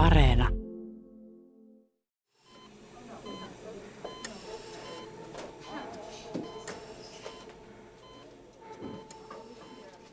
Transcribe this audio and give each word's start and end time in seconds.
Areena. 0.00 0.48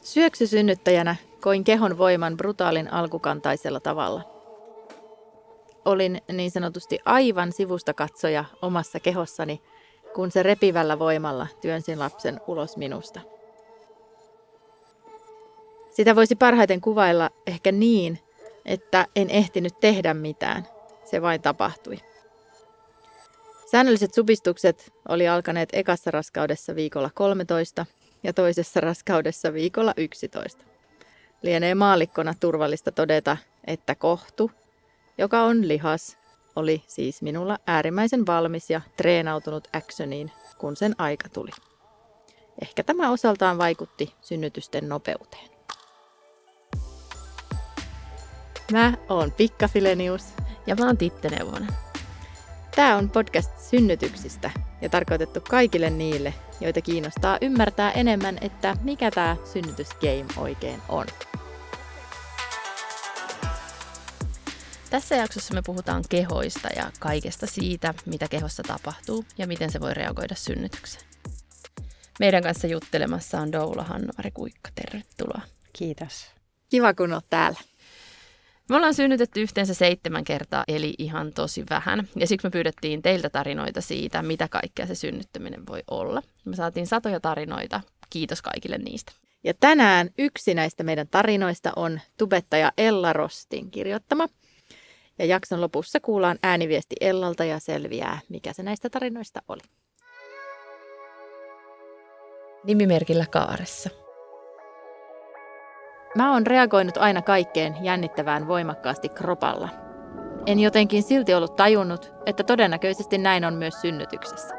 Syöksysynnyttäjänä 0.01 1.15
koin 1.41 1.63
kehon 1.63 1.97
voiman 1.97 2.37
brutaalin 2.37 2.93
alkukantaisella 2.93 3.79
tavalla. 3.79 4.21
Olin 5.85 6.21
niin 6.31 6.51
sanotusti 6.51 6.99
aivan 7.05 7.51
sivusta 7.51 7.93
katsoja 7.93 8.45
omassa 8.61 8.99
kehossani, 8.99 9.61
kun 10.15 10.31
se 10.31 10.43
repivällä 10.43 10.99
voimalla 10.99 11.47
työnsin 11.61 11.99
lapsen 11.99 12.41
ulos 12.47 12.77
minusta. 12.77 13.21
Sitä 15.89 16.15
voisi 16.15 16.35
parhaiten 16.35 16.81
kuvailla 16.81 17.29
ehkä 17.47 17.71
niin, 17.71 18.19
että 18.67 19.05
en 19.15 19.29
ehtinyt 19.29 19.79
tehdä 19.79 20.13
mitään. 20.13 20.67
Se 21.05 21.21
vain 21.21 21.41
tapahtui. 21.41 21.97
Säännölliset 23.71 24.13
supistukset 24.13 24.93
oli 25.09 25.27
alkaneet 25.27 25.69
ekassa 25.73 26.11
raskaudessa 26.11 26.75
viikolla 26.75 27.09
13 27.13 27.85
ja 28.23 28.33
toisessa 28.33 28.81
raskaudessa 28.81 29.53
viikolla 29.53 29.93
11. 29.97 30.63
Lienee 31.41 31.75
maallikkona 31.75 32.33
turvallista 32.39 32.91
todeta, 32.91 33.37
että 33.67 33.95
kohtu, 33.95 34.51
joka 35.17 35.41
on 35.41 35.67
lihas, 35.67 36.17
oli 36.55 36.83
siis 36.87 37.21
minulla 37.21 37.57
äärimmäisen 37.67 38.25
valmis 38.25 38.69
ja 38.69 38.81
treenautunut 38.97 39.67
actioniin, 39.73 40.31
kun 40.57 40.75
sen 40.75 40.95
aika 40.97 41.29
tuli. 41.29 41.51
Ehkä 42.61 42.83
tämä 42.83 43.11
osaltaan 43.11 43.57
vaikutti 43.57 44.13
synnytysten 44.21 44.89
nopeuteen. 44.89 45.56
Mä 48.71 48.93
oon 49.09 49.31
Pikka 49.31 49.67
Filenius. 49.67 50.23
Ja 50.67 50.75
mä 50.75 50.85
oon 50.85 50.97
Titte 50.97 51.29
Neuvonen. 51.29 51.67
Tämä 52.75 52.97
on 52.97 53.09
podcast 53.09 53.59
synnytyksistä 53.59 54.51
ja 54.81 54.89
tarkoitettu 54.89 55.41
kaikille 55.49 55.89
niille, 55.89 56.33
joita 56.61 56.81
kiinnostaa 56.81 57.37
ymmärtää 57.41 57.91
enemmän, 57.91 58.37
että 58.41 58.77
mikä 58.83 59.11
tämä 59.11 59.37
synnytysgame 59.53 60.25
oikein 60.37 60.81
on. 60.89 61.05
Tässä 64.89 65.15
jaksossa 65.15 65.53
me 65.53 65.61
puhutaan 65.65 66.03
kehoista 66.09 66.67
ja 66.75 66.91
kaikesta 66.99 67.47
siitä, 67.47 67.93
mitä 68.05 68.27
kehossa 68.27 68.63
tapahtuu 68.63 69.25
ja 69.37 69.47
miten 69.47 69.71
se 69.71 69.79
voi 69.79 69.93
reagoida 69.93 70.35
synnytykseen. 70.35 71.05
Meidän 72.19 72.43
kanssa 72.43 72.67
juttelemassa 72.67 73.39
on 73.39 73.51
Doula 73.51 73.83
Hannu-Mari 73.83 74.31
Kuikka. 74.31 74.69
Tervetuloa. 74.75 75.41
Kiitos. 75.73 76.27
Kiva 76.69 76.93
kun 76.93 77.13
olet 77.13 77.25
täällä. 77.29 77.59
Me 78.69 78.75
ollaan 78.75 78.93
synnytetty 78.93 79.41
yhteensä 79.41 79.73
seitsemän 79.73 80.23
kertaa, 80.23 80.63
eli 80.67 80.93
ihan 80.97 81.33
tosi 81.33 81.63
vähän. 81.69 82.07
Ja 82.15 82.27
siksi 82.27 82.47
me 82.47 82.51
pyydettiin 82.51 83.01
teiltä 83.01 83.29
tarinoita 83.29 83.81
siitä, 83.81 84.21
mitä 84.21 84.47
kaikkea 84.47 84.85
se 84.85 84.95
synnyttäminen 84.95 85.67
voi 85.67 85.83
olla. 85.91 86.21
Me 86.45 86.55
saatiin 86.55 86.87
satoja 86.87 87.19
tarinoita. 87.19 87.81
Kiitos 88.09 88.41
kaikille 88.41 88.77
niistä. 88.77 89.11
Ja 89.43 89.53
tänään 89.53 90.09
yksi 90.17 90.53
näistä 90.53 90.83
meidän 90.83 91.07
tarinoista 91.07 91.71
on 91.75 91.99
tubettaja 92.17 92.71
Ella 92.77 93.13
Rostin 93.13 93.71
kirjoittama. 93.71 94.27
Ja 95.19 95.25
jakson 95.25 95.61
lopussa 95.61 95.99
kuullaan 95.99 96.39
ääniviesti 96.43 96.95
Ellalta 97.01 97.43
ja 97.45 97.59
selviää, 97.59 98.19
mikä 98.29 98.53
se 98.53 98.63
näistä 98.63 98.89
tarinoista 98.89 99.41
oli. 99.47 99.61
Nimimerkillä 102.63 103.25
Kaaressa. 103.31 104.06
Mä 106.17 106.33
oon 106.33 106.47
reagoinut 106.47 106.97
aina 106.97 107.21
kaikkeen 107.21 107.77
jännittävään 107.81 108.47
voimakkaasti 108.47 109.09
kropalla. 109.09 109.69
En 110.45 110.59
jotenkin 110.59 111.03
silti 111.03 111.33
ollut 111.33 111.55
tajunnut, 111.55 112.13
että 112.25 112.43
todennäköisesti 112.43 113.17
näin 113.17 113.45
on 113.45 113.53
myös 113.53 113.81
synnytyksessä. 113.81 114.55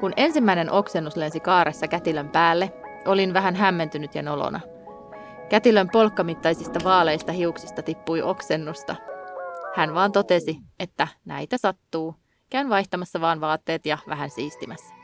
Kun 0.00 0.12
ensimmäinen 0.16 0.70
oksennus 0.70 1.16
lensi 1.16 1.40
kaaressa 1.40 1.88
kätilön 1.88 2.28
päälle, 2.28 2.72
olin 3.06 3.34
vähän 3.34 3.56
hämmentynyt 3.56 4.14
ja 4.14 4.22
nolona. 4.22 4.60
Kätilön 5.48 5.88
polkkamittaisista 5.92 6.80
vaaleista 6.84 7.32
hiuksista 7.32 7.82
tippui 7.82 8.22
oksennusta. 8.22 8.96
Hän 9.74 9.94
vaan 9.94 10.12
totesi, 10.12 10.58
että 10.80 11.08
näitä 11.24 11.58
sattuu. 11.58 12.14
Käyn 12.50 12.68
vaihtamassa 12.68 13.20
vaan 13.20 13.40
vaatteet 13.40 13.86
ja 13.86 13.98
vähän 14.08 14.30
siistimässä. 14.30 15.03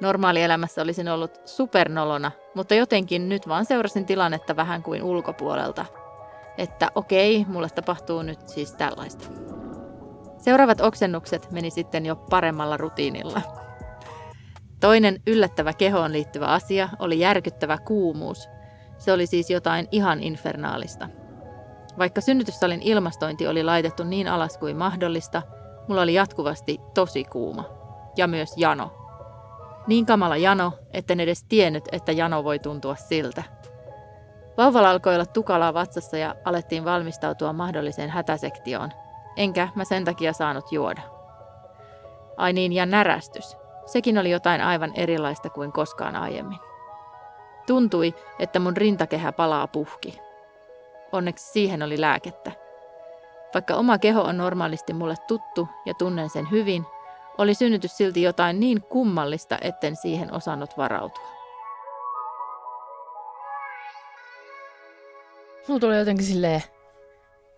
Normaalielämässä 0.00 0.82
olisin 0.82 1.08
ollut 1.08 1.40
supernolona, 1.44 2.30
mutta 2.54 2.74
jotenkin 2.74 3.28
nyt 3.28 3.48
vaan 3.48 3.64
seurasin 3.64 4.06
tilannetta 4.06 4.56
vähän 4.56 4.82
kuin 4.82 5.02
ulkopuolelta. 5.02 5.84
Että 6.58 6.88
okei, 6.94 7.44
mulle 7.48 7.68
tapahtuu 7.68 8.22
nyt 8.22 8.48
siis 8.48 8.72
tällaista. 8.72 9.28
Seuraavat 10.38 10.80
oksennukset 10.80 11.50
meni 11.50 11.70
sitten 11.70 12.06
jo 12.06 12.16
paremmalla 12.16 12.76
rutiinilla. 12.76 13.42
Toinen 14.80 15.22
yllättävä 15.26 15.72
kehoon 15.72 16.12
liittyvä 16.12 16.46
asia 16.46 16.88
oli 16.98 17.18
järkyttävä 17.18 17.78
kuumuus. 17.78 18.48
Se 18.98 19.12
oli 19.12 19.26
siis 19.26 19.50
jotain 19.50 19.88
ihan 19.90 20.22
infernaalista. 20.22 21.08
Vaikka 21.98 22.20
synnytyssalin 22.20 22.82
ilmastointi 22.82 23.46
oli 23.46 23.62
laitettu 23.62 24.04
niin 24.04 24.28
alas 24.28 24.58
kuin 24.58 24.76
mahdollista, 24.76 25.42
mulla 25.88 26.02
oli 26.02 26.14
jatkuvasti 26.14 26.78
tosi 26.94 27.24
kuuma. 27.24 27.64
Ja 28.16 28.26
myös 28.26 28.54
jano. 28.56 28.92
Niin 29.90 30.06
kamala 30.06 30.36
jano, 30.36 30.72
etten 30.92 31.20
edes 31.20 31.44
tiennyt, 31.44 31.84
että 31.92 32.12
jano 32.12 32.44
voi 32.44 32.58
tuntua 32.58 32.94
siltä. 32.94 33.42
Vauvalla 34.56 34.90
alkoi 34.90 35.14
olla 35.14 35.26
tukalaa 35.26 35.74
vatsassa 35.74 36.16
ja 36.16 36.34
alettiin 36.44 36.84
valmistautua 36.84 37.52
mahdolliseen 37.52 38.10
hätäsektioon. 38.10 38.90
Enkä 39.36 39.68
mä 39.74 39.84
sen 39.84 40.04
takia 40.04 40.32
saanut 40.32 40.72
juoda. 40.72 41.02
Ai 42.36 42.52
niin, 42.52 42.72
ja 42.72 42.86
närästys. 42.86 43.56
Sekin 43.86 44.18
oli 44.18 44.30
jotain 44.30 44.60
aivan 44.60 44.92
erilaista 44.94 45.50
kuin 45.50 45.72
koskaan 45.72 46.16
aiemmin. 46.16 46.58
Tuntui, 47.66 48.14
että 48.38 48.58
mun 48.58 48.76
rintakehä 48.76 49.32
palaa 49.32 49.66
puhki. 49.66 50.20
Onneksi 51.12 51.52
siihen 51.52 51.82
oli 51.82 52.00
lääkettä. 52.00 52.52
Vaikka 53.54 53.74
oma 53.74 53.98
keho 53.98 54.22
on 54.22 54.36
normaalisti 54.36 54.92
mulle 54.92 55.14
tuttu 55.28 55.68
ja 55.86 55.94
tunnen 55.94 56.30
sen 56.30 56.50
hyvin, 56.50 56.86
oli 57.40 57.54
synnytys 57.54 57.96
silti 57.96 58.22
jotain 58.22 58.60
niin 58.60 58.82
kummallista, 58.82 59.58
etten 59.60 59.96
siihen 59.96 60.32
osannut 60.32 60.70
varautua. 60.76 61.40
Mulla 65.68 65.80
tuli 65.80 65.98
jotenkin 65.98 66.26
silleen, 66.26 66.62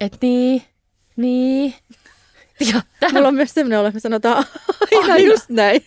että 0.00 0.19
niin, 0.22 0.62
niin. 1.16 1.75
Ja 2.72 2.82
tähän... 3.00 3.15
Mulla 3.15 3.28
on 3.28 3.34
myös 3.34 3.54
sellainen 3.54 3.78
olo, 3.78 3.88
että 3.88 3.97
me 3.97 4.00
sanotaan 4.00 4.37
aina, 4.93 5.12
aina. 5.12 5.19
just 5.19 5.48
näin. 5.48 5.82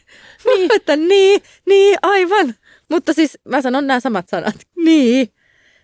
Niin. 0.46 0.76
että 0.76 0.96
niin, 0.96 1.42
niin, 1.66 1.98
aivan. 2.02 2.56
Mutta 2.90 3.14
siis 3.14 3.38
mä 3.44 3.62
sanon 3.62 3.88
nämä 3.88 4.00
samat 4.00 4.30
sanat. 4.30 4.56
Niin. 4.86 5.34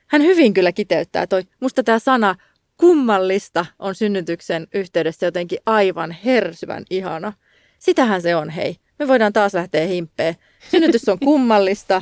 Hän 0.07 0.21
hyvin 0.21 0.53
kyllä 0.53 0.71
kiteyttää 0.71 1.27
toi. 1.27 1.43
Musta 1.59 1.83
tämä 1.83 1.99
sana 1.99 2.35
kummallista 2.77 3.65
on 3.79 3.95
synnytyksen 3.95 4.67
yhteydessä 4.73 5.25
jotenkin 5.25 5.59
aivan 5.65 6.11
hersyvän 6.11 6.83
ihana. 6.89 7.33
Sitähän 7.81 8.21
se 8.21 8.35
on, 8.35 8.49
hei. 8.49 8.77
Me 8.99 9.07
voidaan 9.07 9.33
taas 9.33 9.53
lähteä 9.53 9.87
himppeen. 9.87 10.35
Synnytys 10.71 11.09
on 11.09 11.19
kummallista, 11.19 12.01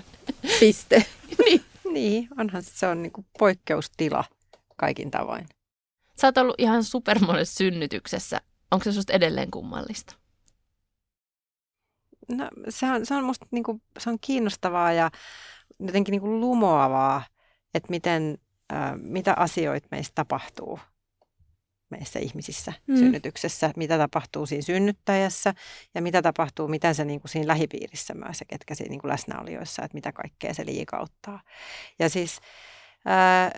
piste. 0.59 1.05
niin. 1.45 1.61
niin, 1.93 2.27
onhan 2.37 2.63
se 2.63 2.87
on 2.87 3.01
niinku 3.01 3.25
poikkeustila 3.39 4.23
kaikin 4.77 5.11
tavoin. 5.11 5.45
Sä 6.15 6.27
oot 6.27 6.37
ollut 6.37 6.55
ihan 6.57 6.83
supermonessa 6.83 7.55
synnytyksessä. 7.55 8.41
Onko 8.71 8.83
se 8.83 8.91
susta 8.91 9.13
edelleen 9.13 9.51
kummallista? 9.51 10.15
No, 12.27 12.49
se 12.69 12.85
on, 12.85 13.05
se 13.05 13.15
on 13.15 13.23
musta 13.23 13.45
niinku, 13.51 13.81
se 13.97 14.09
on 14.09 14.17
kiinnostavaa 14.21 14.93
ja 14.93 15.11
jotenkin 15.79 16.11
niinku 16.11 16.39
lumoavaa, 16.39 17.23
että 17.73 17.89
miten, 17.89 18.37
äh, 18.73 18.91
mitä 18.95 19.33
asioita 19.37 19.87
meistä 19.91 20.15
tapahtuu 20.15 20.79
meissä 21.89 22.19
ihmisissä 22.19 22.73
mm. 22.87 22.97
synnytyksessä, 22.97 23.71
mitä 23.75 23.97
tapahtuu 23.97 24.45
siinä 24.45 24.61
synnyttäjässä 24.61 25.53
ja 25.95 26.01
mitä 26.01 26.21
tapahtuu, 26.21 26.67
mitä 26.67 26.93
se 26.93 27.05
niin 27.05 27.21
kuin 27.21 27.31
siinä 27.31 27.47
lähipiirissä 27.47 28.13
myös 28.13 28.39
ja 28.39 28.45
ketkä 28.45 28.75
siinä 28.75 28.89
niin 28.89 29.01
kuin 29.01 29.11
läsnäolijoissa, 29.11 29.83
että 29.83 29.95
mitä 29.95 30.11
kaikkea 30.11 30.53
se 30.53 30.65
liikauttaa. 30.65 31.41
Ja 31.99 32.09
siis 32.09 32.39
ää, 33.05 33.51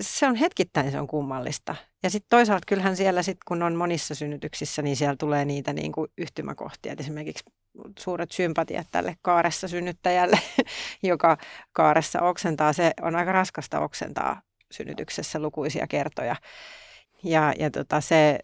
se 0.00 0.26
on 0.26 0.34
hetkittäin 0.34 0.90
se 0.90 1.00
on 1.00 1.06
kummallista. 1.06 1.74
Ja 2.02 2.10
sitten 2.10 2.28
toisaalta 2.30 2.66
kyllähän 2.66 2.96
siellä 2.96 3.22
sitten, 3.22 3.44
kun 3.48 3.62
on 3.62 3.74
monissa 3.74 4.14
synnytyksissä, 4.14 4.82
niin 4.82 4.96
siellä 4.96 5.16
tulee 5.16 5.44
niitä 5.44 5.72
niin 5.72 5.92
kuin 5.92 6.10
yhtymäkohtia. 6.18 6.92
Et 6.92 7.00
esimerkiksi 7.00 7.44
suuret 7.98 8.32
sympatiat 8.32 8.86
tälle 8.90 9.16
kaaressa 9.22 9.68
synnyttäjälle, 9.68 10.38
joka 11.02 11.36
kaaressa 11.72 12.20
oksentaa. 12.20 12.72
Se 12.72 12.92
on 13.02 13.16
aika 13.16 13.32
raskasta 13.32 13.80
oksentaa 13.80 14.42
synnytyksessä 14.70 15.38
lukuisia 15.38 15.86
kertoja. 15.86 16.36
Ja, 17.24 17.52
ja 17.58 17.70
tota 17.70 18.00
se, 18.00 18.38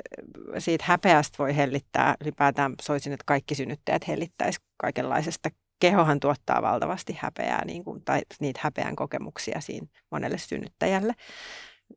siitä 0.58 0.84
häpeästä 0.86 1.38
voi 1.38 1.56
hellittää, 1.56 2.14
ylipäätään 2.20 2.74
soisin, 2.82 3.12
että 3.12 3.24
kaikki 3.26 3.54
synnyttäjät 3.54 4.08
hellittäisi 4.08 4.60
kaikenlaisesta. 4.76 5.50
Kehohan 5.80 6.20
tuottaa 6.20 6.62
valtavasti 6.62 7.16
häpeää 7.20 7.64
niin 7.64 7.84
kuin, 7.84 8.02
tai 8.04 8.22
niitä 8.40 8.60
häpeän 8.62 8.96
kokemuksia 8.96 9.60
siinä 9.60 9.86
monelle 10.10 10.38
synnyttäjälle. 10.38 11.12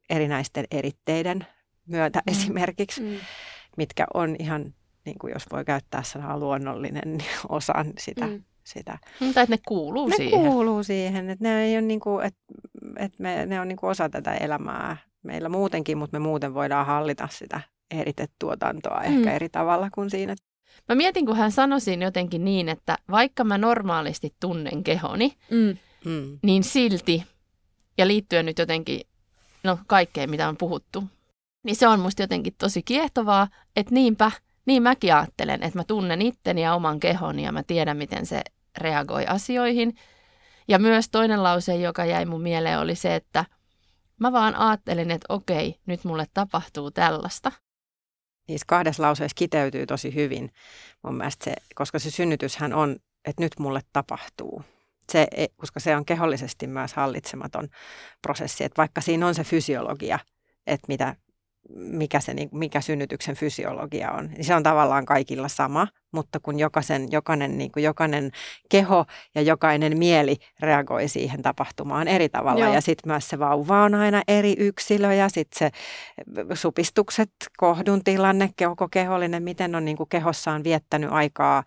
erinäisten 0.10 0.66
eritteiden 0.72 1.48
myötä 1.88 2.20
mm. 2.20 2.32
esimerkiksi, 2.32 3.02
mm. 3.02 3.18
mitkä 3.78 4.06
on 4.14 4.36
ihan, 4.40 4.74
niin 5.06 5.20
kuin 5.20 5.34
jos 5.34 5.44
voi 5.52 5.66
käyttää 5.66 6.04
sanaa 6.04 6.40
luonnollinen, 6.40 7.18
niin 7.18 7.30
osan 7.50 7.94
sitä. 8.00 8.28
Mm. 8.28 8.44
sitä. 8.64 8.98
Mm, 9.22 9.34
tai 9.34 9.44
että 9.44 9.56
ne 9.56 9.60
kuuluu 9.68 10.08
ne 10.08 10.16
siihen. 10.16 10.44
Ne 10.44 10.50
kuuluu 10.50 10.84
siihen, 10.84 11.30
että 11.30 11.44
ne, 11.44 11.64
ei 11.64 11.76
ole 11.76 11.82
niin 11.82 12.00
kuin, 12.00 12.26
että, 12.26 12.40
että 12.98 13.24
me, 13.24 13.46
ne 13.46 13.62
on 13.62 13.68
niin 13.68 13.78
kuin 13.78 13.90
osa 13.90 14.10
tätä 14.10 14.34
elämää 14.34 14.98
meillä 15.28 15.50
muutenkin, 15.50 15.98
mutta 15.98 16.20
me 16.20 16.24
muuten 16.24 16.54
voidaan 16.54 16.86
hallita 16.86 17.28
sitä 17.32 17.62
eritetuotantoa 17.92 19.00
mm. 19.00 19.06
ehkä 19.06 19.34
eri 19.34 19.50
tavalla 19.50 19.90
kuin 19.94 20.10
siinä. 20.10 20.36
Mä 20.90 20.96
mietin, 20.96 21.26
kun 21.26 21.38
hän 21.38 21.52
sanoi 21.52 21.82
siinä 21.82 22.06
jotenkin 22.06 22.46
niin, 22.46 22.70
että 22.70 22.98
vaikka 23.12 23.44
mä 23.44 23.58
normaalisti 23.58 24.34
tunnen 24.40 24.84
kehoni, 24.84 25.34
mm. 25.52 25.78
mm. 26.06 26.40
niin 26.44 26.64
silti, 26.64 27.24
ja 27.98 28.08
liittyen 28.08 28.46
nyt 28.46 28.60
jotenkin 28.60 29.02
no, 29.64 29.80
kaikkeen, 29.88 30.30
mitä 30.30 30.50
on 30.50 30.58
puhuttu, 30.58 31.04
niin 31.64 31.76
se 31.76 31.88
on 31.88 32.00
musta 32.00 32.24
jotenkin 32.24 32.56
tosi 32.58 32.84
kiehtovaa, 32.84 33.48
että 33.76 33.94
niinpä, 33.94 34.32
niin 34.66 34.84
mäkin 34.84 35.16
ajattelen, 35.16 35.64
että 35.64 35.80
mä 35.80 35.84
tunnen 35.84 36.22
itteni 36.22 36.62
ja 36.62 36.76
oman 36.76 37.00
kehoni 37.00 37.44
ja 37.44 37.52
mä 37.52 37.64
tiedän, 37.64 37.98
miten 37.98 38.26
se 38.26 38.42
reagoi 38.78 39.26
asioihin. 39.26 39.96
Ja 40.68 40.80
myös 40.80 41.10
toinen 41.10 41.44
lause, 41.44 41.76
joka 41.76 42.06
jäi 42.06 42.26
mun 42.26 42.42
mieleen, 42.42 42.80
oli 42.80 42.96
se, 42.96 43.16
että 43.16 43.46
mä 44.20 44.32
vaan 44.32 44.56
ajattelin, 44.56 45.12
että 45.12 45.34
okei, 45.34 45.80
nyt 45.86 46.04
mulle 46.04 46.26
tapahtuu 46.34 46.92
tällaista 46.92 47.52
niissä 48.48 48.66
kahdessa 48.68 49.04
lauseessa 49.04 49.36
kiteytyy 49.36 49.86
tosi 49.86 50.16
hyvin 50.16 50.52
mun 51.04 51.16
mielestä 51.16 51.46
se, 51.46 51.54
koska 51.76 52.00
se 52.00 52.12
synnytyshän 52.12 52.74
on, 52.74 52.96
että 53.26 53.44
nyt 53.44 53.60
mulle 53.60 53.82
tapahtuu. 53.94 54.64
Se, 55.12 55.28
e, 55.32 55.48
koska 55.56 55.80
se 55.80 55.96
on 55.96 56.06
kehollisesti 56.06 56.68
myös 56.68 56.94
hallitsematon 56.94 57.68
prosessi, 58.22 58.64
että 58.64 58.78
vaikka 58.78 59.02
siinä 59.02 59.28
on 59.28 59.36
se 59.36 59.44
fysiologia, 59.44 60.20
että 60.68 60.86
mitä 60.88 61.16
mikä, 61.76 62.20
se, 62.20 62.34
niin 62.34 62.50
mikä 62.52 62.82
synnytyksen 62.82 63.36
fysiologia 63.36 64.12
on. 64.12 64.30
Se 64.42 64.56
on 64.56 64.64
tavallaan 64.64 65.06
kaikilla 65.06 65.48
sama, 65.48 65.88
mutta 66.12 66.40
kun 66.40 66.60
jokaisen, 66.60 67.12
jokainen, 67.12 67.58
niin 67.58 67.72
kuin 67.72 67.84
jokainen 67.84 68.32
keho 68.70 69.06
ja 69.36 69.42
jokainen 69.42 69.98
mieli 69.98 70.36
reagoi 70.60 71.08
siihen 71.08 71.42
tapahtumaan 71.42 72.08
eri 72.08 72.30
tavalla. 72.30 72.66
Joo. 72.66 72.74
Ja 72.74 72.82
sitten 72.82 73.12
myös 73.12 73.30
se 73.30 73.40
vauva 73.40 73.84
on 73.84 73.96
aina 73.96 74.22
eri 74.28 74.56
yksilö 74.58 75.14
ja 75.14 75.30
sitten 75.30 75.60
se 75.60 75.70
supistukset, 76.54 77.32
kohdun 77.58 78.04
tilanne, 78.04 78.50
koko 78.64 78.88
kehollinen, 78.90 79.44
miten 79.44 79.76
on 79.76 79.86
niin 79.86 79.98
kuin 79.98 80.10
kehossaan 80.10 80.64
viettänyt 80.64 81.12
aikaa 81.12 81.64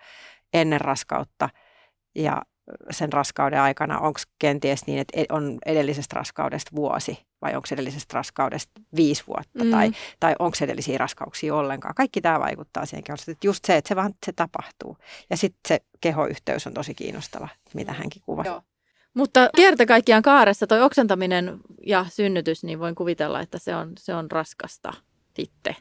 ennen 0.53 0.81
raskautta 0.81 1.49
ja 2.15 2.43
sen 2.91 3.13
raskauden 3.13 3.61
aikana, 3.61 3.99
onko 3.99 4.21
kenties 4.39 4.87
niin, 4.87 4.99
että 4.99 5.35
on 5.35 5.59
edellisestä 5.67 6.17
raskaudesta 6.17 6.71
vuosi 6.75 7.19
vai 7.43 7.57
onko 7.57 7.69
edellisestä 7.73 8.15
raskaudesta 8.15 8.81
viisi 8.97 9.23
vuotta 9.27 9.65
mm. 9.65 9.71
tai, 9.71 9.91
tai 10.21 10.35
onko 10.39 10.57
edellisiä 10.61 10.99
raskauksia 10.99 11.55
ollenkaan. 11.55 11.95
Kaikki 11.95 12.21
tämä 12.21 12.41
vaikuttaa 12.41 12.87
siihen. 12.87 13.05
Että 13.29 13.47
just 13.47 13.65
se, 13.65 13.77
että 13.77 13.89
se 13.89 13.97
vaan 13.97 14.15
se 14.27 14.33
tapahtuu. 14.33 14.97
Ja 15.31 15.37
sitten 15.37 15.61
se 15.69 15.81
kehoyhteys 16.01 16.67
on 16.67 16.75
tosi 16.75 16.95
kiinnostava, 16.95 17.49
mitä 17.75 17.93
hänkin 17.93 18.23
kuvasi. 18.27 18.49
Joo. 18.49 18.63
Mutta 19.15 19.51
kerta 19.57 19.87
kaikkiaan 19.87 20.23
kaaressa 20.23 20.67
toi 20.67 20.83
oksentaminen 20.83 21.61
ja 21.87 22.07
synnytys, 22.09 22.65
niin 22.65 22.79
voin 22.79 22.95
kuvitella, 22.95 23.41
että 23.41 23.59
se 23.59 23.77
on, 23.77 23.93
se 23.99 24.15
on 24.15 24.31
raskasta 24.31 24.93
sitten. 25.35 25.77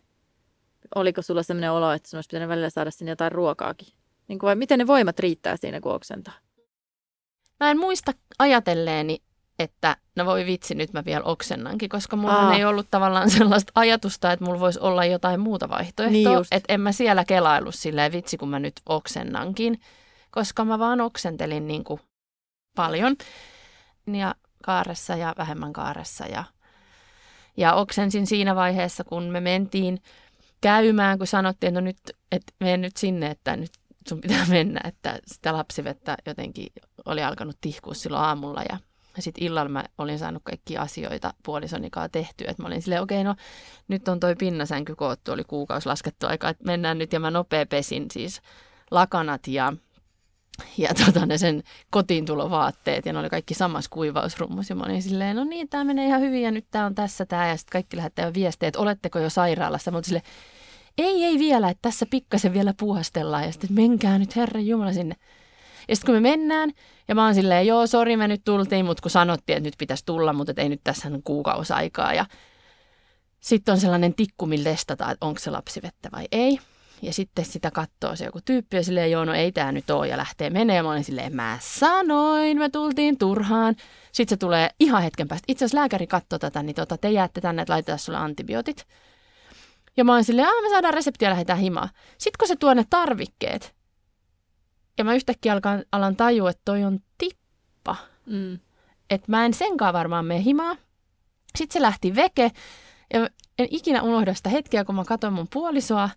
Oliko 0.96 1.22
sulla 1.22 1.44
sellainen 1.44 1.72
olo, 1.72 1.92
että 1.92 2.10
sinun 2.10 2.18
olisi 2.18 2.28
pitänyt 2.28 2.50
välillä 2.50 2.70
saada 2.70 2.92
sinne 2.92 3.12
jotain 3.12 3.32
ruokaakin? 3.32 3.88
Niin 4.28 4.40
kuin, 4.40 4.48
vai 4.48 4.56
miten 4.56 4.80
ne 4.80 4.88
voimat 4.88 5.20
riittää 5.20 5.58
siinä, 5.58 5.82
kun 5.82 5.94
oksentaa? 5.94 6.34
Mä 7.60 7.72
en 7.72 7.80
muista 7.80 8.14
ajatelleeni, 8.40 9.22
että 9.60 9.98
no 10.16 10.26
voi 10.26 10.46
vitsi, 10.46 10.76
nyt 10.76 10.94
mä 10.94 11.06
vielä 11.06 11.24
oksennankin, 11.24 11.90
koska 11.90 12.16
mulla 12.16 12.56
ei 12.56 12.66
ollut 12.66 12.88
tavallaan 12.92 13.30
sellaista 13.38 13.72
ajatusta, 13.76 14.32
että 14.32 14.46
mulla 14.46 14.60
voisi 14.60 14.80
olla 14.80 15.06
jotain 15.06 15.40
muuta 15.40 15.70
vaihtoehtoa. 15.70 16.12
Niin 16.12 16.46
että 16.52 16.74
en 16.74 16.82
mä 16.82 16.92
siellä 16.92 17.26
kelailu 17.26 17.72
silleen 17.72 18.12
vitsi, 18.12 18.38
kun 18.38 18.50
mä 18.50 18.60
nyt 18.60 18.82
oksennankin, 18.86 19.82
koska 20.32 20.66
mä 20.66 20.80
vaan 20.80 21.02
oksentelin 21.02 21.68
niin 21.68 21.84
kuin 21.84 22.02
paljon. 22.76 23.16
Ja 24.14 24.36
kaaressa 24.64 25.16
ja 25.16 25.36
vähemmän 25.38 25.74
kaaressa 25.74 26.26
ja, 26.26 26.44
ja 27.58 27.74
oksensin 27.74 28.28
siinä 28.28 28.56
vaiheessa, 28.56 29.04
kun 29.04 29.24
me 29.24 29.40
mentiin 29.40 30.02
käymään, 30.62 31.18
kun 31.18 31.28
sanottiin, 31.28 31.68
että 31.70 31.82
no 31.82 31.86
nyt, 31.86 31.98
että 32.32 32.54
mene 32.60 32.78
nyt 32.78 32.98
sinne, 32.98 33.28
että 33.28 33.56
nyt 33.56 33.72
sun 34.10 34.22
pitää 34.22 34.46
mennä, 34.56 34.82
että 34.84 35.20
sitä 35.26 35.54
lapsivettä 35.54 36.18
jotenkin 36.26 36.68
oli 37.06 37.24
alkanut 37.24 37.58
tihkua 37.62 37.94
silloin 37.94 38.24
aamulla 38.24 38.62
ja 38.70 38.78
sitten 39.22 39.44
illalla 39.44 39.70
mä 39.70 39.84
olin 39.98 40.20
saanut 40.20 40.44
kaikki 40.44 40.78
asioita 40.78 41.34
puolisonikaa 41.44 42.10
tehtyä. 42.10 42.52
Että 42.52 42.64
mä 42.64 42.68
olin 42.68 42.82
silleen, 42.82 43.02
okei, 43.02 43.22
okay, 43.22 43.24
no 43.24 43.36
nyt 43.88 44.08
on 44.08 44.20
toi 44.20 44.36
pinnasänky 44.36 44.96
koottu, 44.96 45.32
oli 45.32 45.44
kuukausi 45.44 45.88
laskettu 45.88 46.28
aika, 46.28 46.50
että 46.50 46.64
mennään 46.66 46.98
nyt. 46.98 47.14
Ja 47.14 47.20
mä 47.20 47.32
nopea 47.32 47.66
pesin 47.66 48.06
siis 48.12 48.42
lakanat 48.92 49.48
ja, 49.48 49.74
ja 50.78 50.90
tota, 51.06 51.26
ne 51.26 51.38
sen 51.38 51.64
kotiin 51.90 52.26
tulovaatteet. 52.26 53.06
Ja 53.06 53.14
ne 53.14 53.20
oli 53.20 53.30
kaikki 53.30 53.54
samassa 53.54 53.90
kuivausrummus. 53.90 54.70
Ja 54.70 54.76
mä 54.76 54.84
olin 54.84 55.02
silleen, 55.02 55.36
no 55.36 55.44
niin, 55.44 55.70
tämä 55.70 55.84
menee 55.84 56.08
ihan 56.08 56.22
hyvin 56.22 56.42
ja 56.42 56.52
nyt 56.52 56.66
tämä 56.72 56.86
on 56.86 56.96
tässä 56.96 57.26
tämä. 57.26 57.48
Ja 57.48 57.58
sitten 57.58 57.72
kaikki 57.72 57.98
lähettää 57.98 58.34
viestejä, 58.34 58.68
että 58.68 58.80
oletteko 58.80 59.20
jo 59.20 59.30
sairaalassa. 59.30 59.92
Mä 59.92 60.02
silleen, 60.04 60.26
ei, 60.98 61.24
ei 61.24 61.40
vielä, 61.40 61.70
että 61.70 61.82
tässä 61.82 62.06
pikkasen 62.06 62.54
vielä 62.54 62.74
puhastellaan. 62.80 63.44
Ja 63.44 63.52
sitten 63.52 63.74
menkää 63.74 64.20
nyt 64.20 64.36
Herran 64.36 64.68
Jumala 64.68 64.94
sinne. 64.94 65.16
Ja 65.90 65.96
sitten 65.96 66.14
kun 66.14 66.22
me 66.22 66.30
mennään, 66.30 66.72
ja 67.08 67.16
mä 67.16 67.26
oon 67.26 67.36
silleen, 67.36 67.68
joo, 67.68 67.88
sori, 67.88 68.18
me 68.18 68.28
nyt 68.28 68.42
tultiin, 68.46 68.86
mutta 68.86 69.02
kun 69.02 69.12
sanottiin, 69.12 69.58
että 69.58 69.68
nyt 69.68 69.76
pitäisi 69.78 70.06
tulla, 70.06 70.34
mutta 70.34 70.54
ei 70.58 70.70
nyt 70.70 70.82
tässä 70.84 71.10
kuukausi 71.24 71.74
aikaa. 71.74 72.14
Ja 72.14 72.26
sitten 73.40 73.72
on 73.72 73.80
sellainen 73.80 74.14
tikku, 74.14 74.46
millä 74.46 74.70
testataan, 74.70 75.12
että 75.12 75.26
onko 75.26 75.40
se 75.40 75.52
lapsivettä 75.52 76.10
vai 76.12 76.26
ei. 76.32 76.60
Ja 77.02 77.14
sitten 77.14 77.46
sitä 77.46 77.72
katsoo 77.72 78.16
se 78.16 78.26
joku 78.26 78.40
tyyppi 78.46 78.78
ja 78.78 78.84
silleen, 78.84 79.12
joo, 79.12 79.26
no 79.26 79.34
ei 79.34 79.52
tämä 79.52 79.72
nyt 79.72 79.90
ole 79.90 80.08
ja 80.08 80.18
lähtee 80.18 80.50
menemään. 80.50 80.98
Mä 80.98 81.04
silleen, 81.04 81.36
mä 81.36 81.58
sanoin, 81.62 82.58
me 82.58 82.70
tultiin 82.70 83.18
turhaan. 83.18 83.76
Sitten 84.12 84.36
se 84.36 84.40
tulee 84.40 84.70
ihan 84.80 85.04
hetken 85.04 85.28
päästä. 85.28 85.46
Itse 85.48 85.66
asiassa 85.66 85.78
lääkäri 85.78 86.08
katsoo 86.08 86.40
tätä, 86.40 86.64
niin 86.64 86.76
tota, 86.76 86.98
te 86.98 87.10
jäätte 87.10 87.42
tänne, 87.42 87.62
että 87.62 87.74
laitetaan 87.74 88.00
sulle 88.00 88.18
antibiootit. 88.18 88.88
Ja 89.98 90.04
mä 90.04 90.14
oon 90.14 90.24
silleen, 90.24 90.48
aah, 90.48 90.64
me 90.64 90.70
saadaan 90.70 90.94
reseptiä 90.94 91.28
ja 91.28 91.32
lähdetään 91.32 91.60
himaa. 91.60 91.90
Sitten 92.18 92.38
kun 92.40 92.48
se 92.48 92.56
tuo 92.56 92.74
ne 92.74 92.86
tarvikkeet, 92.90 93.79
ja 95.00 95.06
mä 95.06 95.16
yhtäkkiä 95.16 95.54
alkan, 95.54 95.84
alan 95.92 96.16
tajua, 96.16 96.50
että 96.50 96.62
toi 96.66 96.84
on 96.84 97.00
tippa. 97.18 97.96
Mm. 98.26 98.60
Että 99.10 99.32
mä 99.32 99.46
en 99.46 99.54
senkaan 99.54 99.94
varmaan 99.94 100.26
mene 100.26 100.44
himaa. 100.44 100.76
Sitten 101.58 101.74
se 101.74 101.82
lähti 101.82 102.16
veke. 102.16 102.52
Ja 103.14 103.30
en 103.60 103.68
ikinä 103.72 104.02
unohda 104.02 104.34
sitä 104.34 104.50
hetkeä, 104.50 104.86
kun 104.86 104.96
mä 104.96 105.04
katson 105.06 105.34
mun 105.34 105.48
puolisoa. 105.54 106.10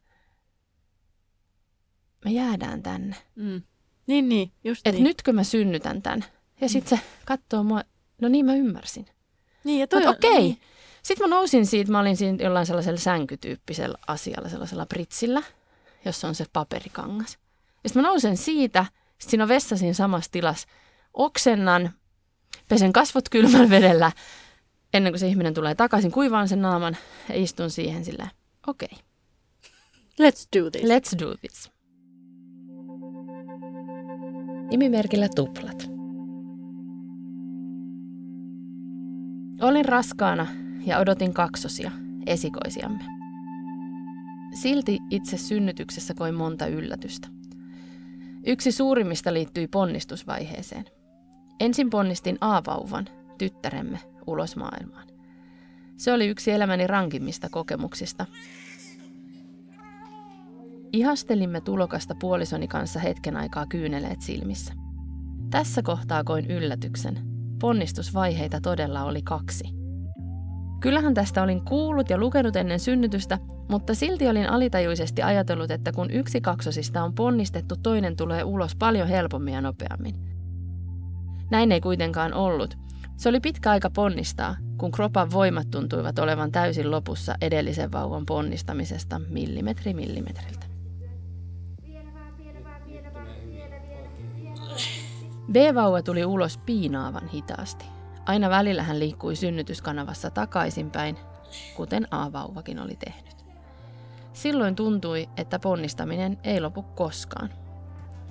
Me 2.25 2.31
jäädään 2.31 2.83
tänne. 2.83 3.17
Mm. 3.35 3.63
Niin, 4.07 4.29
niin, 4.29 4.53
just 4.65 4.87
Et 4.87 4.95
niin. 4.95 5.05
nytkö 5.05 5.33
mä 5.33 5.45
synnytän 5.45 6.03
tän. 6.03 6.25
Ja 6.61 6.69
sitten 6.69 6.99
mm. 6.99 7.03
se 7.03 7.07
katsoo 7.25 7.63
mua, 7.63 7.83
no 8.21 8.29
niin 8.29 8.47
mä 8.47 8.55
ymmärsin. 8.55 9.07
Niin, 9.65 9.81
ja 9.81 9.87
toi 9.87 10.07
okei. 10.07 10.31
Okay. 10.31 10.43
Niin. 10.43 10.59
Sitten 11.03 11.29
mä 11.29 11.37
nousin 11.37 11.67
siitä, 11.67 11.93
mä 11.93 12.01
olin 12.01 12.17
siinä 12.17 12.45
jollain 12.45 12.67
sellaisella 12.67 13.01
sänkytyyppisellä 13.01 13.99
asialla, 14.07 14.49
sellaisella 14.49 14.87
pritsillä, 14.87 15.43
jossa 16.05 16.29
on 16.29 16.35
se 16.35 16.45
paperikangas. 16.53 17.39
Sitten 17.87 18.03
mä 18.03 18.09
nousen 18.09 18.37
siitä, 18.37 18.87
sit 19.19 19.31
siinä 19.31 19.45
on 19.45 19.49
vessa 19.49 19.77
siinä 19.77 19.93
samassa 19.93 20.31
tilassa, 20.31 20.69
oksennan, 21.15 21.91
pesen 22.69 22.93
kasvot 22.93 23.29
kylmällä 23.29 23.71
vedellä, 23.71 24.13
ennen 24.95 25.13
kuin 25.13 25.21
se 25.21 25.29
ihminen 25.29 25.55
tulee 25.55 25.75
takaisin, 25.75 26.13
kuivaan 26.13 26.49
sen 26.49 26.63
naaman 26.63 26.97
ja 27.29 27.43
istun 27.43 27.71
siihen 27.71 28.05
silleen, 28.05 28.31
okei. 28.67 28.89
Okay. 28.93 29.03
Let's 30.21 30.49
do 30.59 30.71
this. 30.71 30.85
Let's 30.85 31.21
do 31.21 31.35
this. 31.35 31.71
Nimimerkillä 34.71 35.29
tuplat. 35.35 35.91
Olin 39.61 39.85
raskaana 39.85 40.47
ja 40.87 40.99
odotin 40.99 41.35
kaksosia, 41.35 41.91
esikoisiamme. 42.27 43.05
Silti 44.55 44.99
itse 45.11 45.37
synnytyksessä 45.37 46.15
koin 46.15 46.35
monta 46.35 46.67
yllätystä– 46.67 47.29
Yksi 48.47 48.73
suurimmista 48.73 49.33
liittyi 49.33 49.69
ponnistusvaiheeseen. 49.69 50.85
Ensin 51.61 51.91
ponnistin 51.91 52.39
A-vauvan, 52.41 53.09
tyttäremme, 53.39 53.99
ulos 54.27 54.57
maailmaan. 54.57 55.09
Se 55.97 56.13
oli 56.13 56.27
yksi 56.27 56.51
elämäni 56.51 56.87
rankimmista 56.87 57.49
kokemuksista. 57.51 58.27
Ihastelimme 60.93 61.61
tulokasta 61.61 62.15
puolisoni 62.21 62.69
kanssa 62.69 63.01
hetken 63.01 63.37
aikaa 63.37 63.67
kyyneleet 63.67 64.21
silmissä. 64.21 64.75
Tässä 65.51 65.83
kohtaa 65.83 66.25
koin 66.25 66.47
yllätyksen. 66.47 67.19
Ponnistusvaiheita 67.61 68.61
todella 68.61 69.05
oli 69.05 69.23
kaksi– 69.23 69.65
Kyllähän 70.83 71.15
tästä 71.15 71.43
olin 71.43 71.65
kuullut 71.65 72.11
ja 72.11 72.19
lukenut 72.19 72.57
ennen 72.57 72.81
synnytystä, 72.81 73.39
mutta 73.69 73.95
silti 73.95 74.29
olin 74.29 74.49
alitajuisesti 74.51 75.23
ajatellut, 75.23 75.71
että 75.71 75.93
kun 75.93 76.11
yksi 76.11 76.41
kaksosista 76.41 77.03
on 77.03 77.15
ponnistettu, 77.15 77.77
toinen 77.83 78.17
tulee 78.17 78.45
ulos 78.45 78.77
paljon 78.77 79.09
helpommin 79.09 79.55
ja 79.55 79.61
nopeammin. 79.61 80.15
Näin 81.51 81.73
ei 81.73 81.81
kuitenkaan 81.81 82.35
ollut. 82.35 82.79
Se 83.17 83.29
oli 83.29 83.41
pitkä 83.41 83.71
aika 83.71 83.91
ponnistaa, 83.91 84.57
kun 84.79 84.91
kropan 84.91 85.31
voimat 85.33 85.71
tuntuivat 85.71 86.19
olevan 86.19 86.53
täysin 86.53 86.91
lopussa 86.91 87.35
edellisen 87.41 87.93
vauvan 87.93 88.27
ponnistamisesta 88.27 89.21
millimetri 89.29 89.95
millimetriltä. 89.95 90.67
B-vauva 95.53 96.03
tuli 96.03 96.25
ulos 96.25 96.59
piinaavan 96.59 97.29
hitaasti. 97.29 97.92
Aina 98.27 98.51
välillä 98.51 98.83
hän 98.83 98.99
liikkui 98.99 99.37
synnytyskanavassa 99.37 100.31
takaisinpäin, 100.31 101.19
kuten 101.77 102.07
A-vauvakin 102.11 102.79
oli 102.79 102.97
tehnyt. 102.97 103.37
Silloin 104.33 104.77
tuntui, 104.77 105.29
että 105.37 105.59
ponnistaminen 105.59 106.39
ei 106.45 106.61
lopu 106.61 106.83
koskaan. 106.83 107.51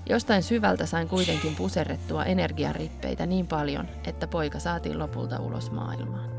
Jostain 0.10 0.44
syvältä 0.44 0.86
sain 0.86 1.08
kuitenkin 1.08 1.56
puserrettua 1.56 2.26
energiarippeitä 2.26 3.26
niin 3.26 3.48
paljon, 3.48 3.88
että 4.08 4.28
poika 4.28 4.60
saatiin 4.60 5.00
lopulta 5.00 5.40
ulos 5.40 5.72
maailmaan. 5.72 6.32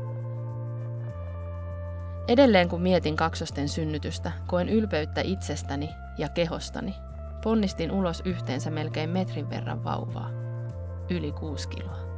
Edelleen 2.27 2.69
kun 2.69 2.81
mietin 2.81 3.15
kaksosten 3.15 3.69
synnytystä, 3.69 4.31
koen 4.47 4.69
ylpeyttä 4.69 5.21
itsestäni 5.21 5.89
ja 6.17 6.29
kehostani. 6.29 6.95
Ponnistin 7.43 7.91
ulos 7.91 8.21
yhteensä 8.25 8.71
melkein 8.71 9.09
metrin 9.09 9.49
verran 9.49 9.83
vauvaa. 9.83 10.29
Yli 11.09 11.31
kuusi 11.31 11.69
kiloa. 11.69 12.12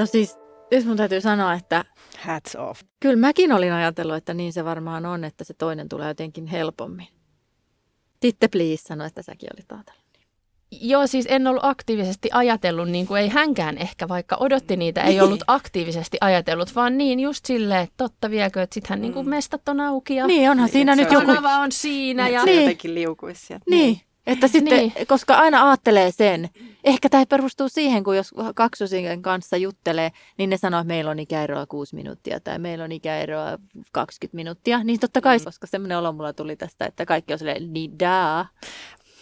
No 0.00 0.06
siis, 0.06 0.38
jos 0.70 0.84
mun 0.84 0.96
täytyy 0.96 1.20
sanoa, 1.20 1.54
että 1.54 1.84
Hats 2.18 2.56
off. 2.56 2.80
kyllä 3.00 3.16
mäkin 3.16 3.52
olin 3.52 3.72
ajatellut, 3.72 4.16
että 4.16 4.34
niin 4.34 4.52
se 4.52 4.64
varmaan 4.64 5.06
on, 5.06 5.24
että 5.24 5.44
se 5.44 5.54
toinen 5.54 5.88
tulee 5.88 6.08
jotenkin 6.08 6.46
helpommin. 6.46 7.06
Titte 8.20 8.48
please 8.48 8.76
sanoi, 8.82 9.06
että 9.06 9.22
säkin 9.22 9.48
olit 9.56 9.72
ajatellut. 9.72 10.00
Joo, 10.72 11.06
siis 11.06 11.26
en 11.28 11.46
ollut 11.46 11.64
aktiivisesti 11.64 12.28
ajatellut, 12.32 12.88
niin 12.88 13.06
kuin 13.06 13.20
ei 13.20 13.28
hänkään 13.28 13.78
ehkä, 13.78 14.08
vaikka 14.08 14.36
odotti 14.40 14.76
niitä, 14.76 15.02
ei 15.02 15.20
ollut 15.20 15.42
aktiivisesti 15.58 16.18
ajatellut, 16.20 16.74
vaan 16.76 16.98
niin 16.98 17.20
just 17.20 17.44
silleen, 17.44 17.80
että 17.82 17.94
totta 17.96 18.30
viekö, 18.30 18.62
että 18.62 18.74
sittenhän 18.74 19.00
niin 19.02 19.12
kuin 19.12 19.28
mestat 19.28 19.68
on 19.68 19.80
auki 19.80 20.14
ja 20.14 20.26
Niin, 20.26 20.50
onhan 20.50 20.64
Niin, 20.66 20.72
siinä 20.72 20.96
nyt 20.96 21.08
on 21.08 21.12
joku... 21.14 21.26
kanava 21.26 21.56
on 21.56 21.72
siinä 21.72 22.28
ja 22.28 22.40
Se 22.40 22.46
Niin. 22.46 22.60
jotenkin 22.60 22.94
liukuisi 22.94 23.46
sieltä. 23.46 23.64
Niin, 23.70 24.00
että 24.30 24.48
sitten, 24.48 24.78
Niin. 24.78 24.92
koska 25.06 25.34
aina 25.34 25.68
ajattelee 25.68 26.10
sen. 26.10 26.50
Ehkä 26.84 27.08
tämä 27.08 27.26
perustuu 27.26 27.68
siihen, 27.68 28.04
kun 28.04 28.16
jos 28.16 28.34
kaksosien 28.54 29.22
kanssa 29.22 29.56
juttelee, 29.56 30.10
niin 30.38 30.50
ne 30.50 30.56
sanoo, 30.56 30.80
että 30.80 30.88
meillä 30.88 31.10
on 31.10 31.18
ikäeroa 31.18 31.66
6 31.66 31.94
minuuttia 31.96 32.40
tai 32.40 32.58
meillä 32.58 32.84
on 32.84 32.92
ikäeroa 32.92 33.58
20 33.92 34.36
minuuttia. 34.36 34.84
Niin 34.84 35.00
totta 35.00 35.20
kai, 35.20 35.40
koska 35.40 35.66
semmoinen 35.66 35.98
olo 35.98 36.12
mulla 36.12 36.32
tuli 36.32 36.56
tästä, 36.56 36.86
että 36.86 37.06
kaikki 37.06 37.32
on 37.32 37.38
silleen, 37.38 37.72
niin 37.72 37.98
daa. 37.98 38.48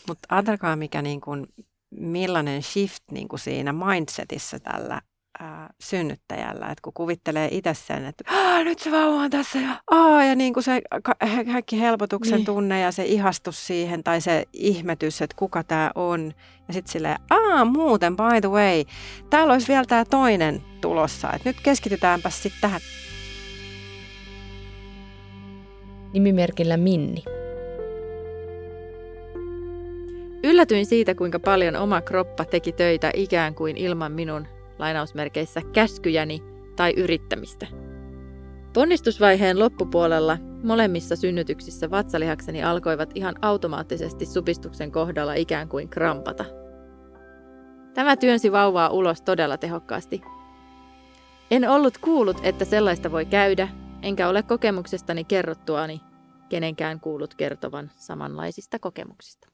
Mutta 0.09 0.35
ajatelkaa, 0.35 0.77
mikä 0.77 1.03
niin 1.03 1.21
kuin, 1.21 1.47
millainen 1.91 2.63
shift 2.63 3.03
niin 3.11 3.29
kuin 3.29 3.41
siinä 3.41 3.73
mindsetissä 3.73 4.59
tällä 4.59 5.01
ää, 5.41 5.71
synnyttäjällä, 5.81 6.67
että 6.67 6.83
kun 6.83 6.93
kuvittelee 6.93 7.49
itse 7.53 7.75
sen, 7.75 8.05
että 8.05 8.25
"Aa, 8.37 8.65
nyt 8.65 8.79
se 8.79 8.91
vauva 8.91 9.15
on 9.23 9.31
tässä 9.31 9.59
ja, 9.59 9.81
aa, 9.91 10.25
ja 10.25 10.35
niin 10.35 10.55
kuin 10.55 10.65
se 10.65 10.83
ka- 11.03 11.17
kaikki 11.53 11.81
helpotuksen 11.81 12.37
niin. 12.37 12.47
tunne 12.47 12.81
ja 12.81 12.93
se 12.93 13.05
ihastus 13.05 13.67
siihen 13.67 14.05
tai 14.05 14.21
se 14.21 14.45
ihmetys, 14.53 15.23
että 15.23 15.37
kuka 15.39 15.65
tämä 15.65 15.91
on. 15.95 16.33
Ja 16.69 16.75
sitten 16.75 16.93
silleen, 16.93 17.17
aa 17.31 17.65
muuten 17.65 18.17
by 18.17 18.41
the 18.41 18.49
way, 18.51 18.85
täällä 19.31 19.53
olisi 19.53 19.69
vielä 19.69 19.85
tämä 19.85 20.05
toinen 20.05 20.63
tulossa, 20.81 21.33
että 21.33 21.49
nyt 21.49 21.61
keskitytäänpä 21.61 22.31
sitten 22.31 22.61
tähän. 22.61 22.81
nimimerkillä 26.13 26.77
Minni. 26.77 27.25
Yllätyin 30.45 30.87
siitä, 30.87 31.15
kuinka 31.15 31.39
paljon 31.41 31.77
oma 31.77 32.01
kroppa 32.01 32.45
teki 32.45 32.73
töitä 32.73 33.11
ikään 33.15 33.55
kuin 33.55 33.77
ilman 33.77 34.13
minun 34.13 34.47
lainausmerkeissä 34.79 35.61
käskyjäni 35.73 36.43
tai 36.77 36.95
yrittämistä. 36.97 37.67
Ponnistusvaiheen 38.73 39.59
loppupuolella 39.59 40.39
molemmissa 40.65 41.17
synnytyksissä 41.17 41.91
vatsalihakseni 41.91 42.63
alkoivat 42.63 43.11
ihan 43.15 43.35
automaattisesti 43.43 44.27
supistuksen 44.27 44.93
kohdalla 44.93 45.35
ikään 45.35 45.69
kuin 45.69 45.89
krampata. 45.89 46.45
Tämä 47.95 48.17
työnsi 48.17 48.53
vauvaa 48.53 48.89
ulos 48.89 49.23
todella 49.23 49.57
tehokkaasti. 49.57 50.23
En 51.51 51.71
ollut 51.71 51.99
kuullut, 51.99 52.37
että 52.43 52.65
sellaista 52.65 53.13
voi 53.13 53.27
käydä, 53.27 53.69
enkä 54.03 54.29
ole 54.29 54.43
kokemuksestani 54.43 55.25
kerrottuani 55.25 56.01
kenenkään 56.49 57.01
kuullut 57.01 57.35
kertovan 57.35 57.91
samanlaisista 57.97 58.79
kokemuksista. 58.79 59.49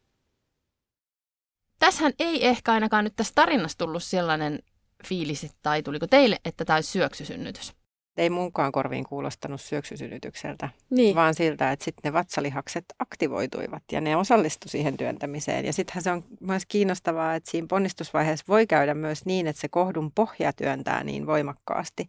Tässähän 1.78 2.12
ei 2.18 2.46
ehkä 2.46 2.72
ainakaan 2.72 3.04
nyt 3.04 3.16
tässä 3.16 3.32
tarinassa 3.34 3.78
tullut 3.78 4.02
sellainen 4.02 4.58
fiilis, 5.06 5.46
tai 5.62 5.82
tuliko 5.82 6.06
teille, 6.06 6.36
että 6.44 6.64
tämä 6.64 6.76
olisi 6.76 6.90
syöksysynnytys. 6.90 7.74
Ei 8.16 8.30
munkaan 8.30 8.72
korviin 8.72 9.04
kuulostanut 9.04 9.60
syöksysynnytykseltä, 9.60 10.68
Niin. 10.90 11.14
vaan 11.14 11.34
siltä, 11.34 11.72
että 11.72 11.84
sitten 11.84 12.00
ne 12.04 12.12
vatsalihakset 12.12 12.84
aktivoituivat 12.98 13.82
ja 13.92 14.00
ne 14.00 14.16
osallistu 14.16 14.68
siihen 14.68 14.96
työntämiseen. 14.96 15.64
Ja 15.64 15.72
sittenhän 15.72 16.02
se 16.02 16.10
on 16.10 16.24
myös 16.40 16.62
kiinnostavaa, 16.68 17.34
että 17.34 17.50
siinä 17.50 17.66
ponnistusvaiheessa 17.70 18.44
voi 18.48 18.66
käydä 18.66 18.94
myös 18.94 19.26
niin, 19.26 19.46
että 19.46 19.60
se 19.60 19.68
kohdun 19.68 20.12
pohja 20.12 20.52
työntää 20.52 21.04
niin 21.04 21.26
voimakkaasti 21.26 22.08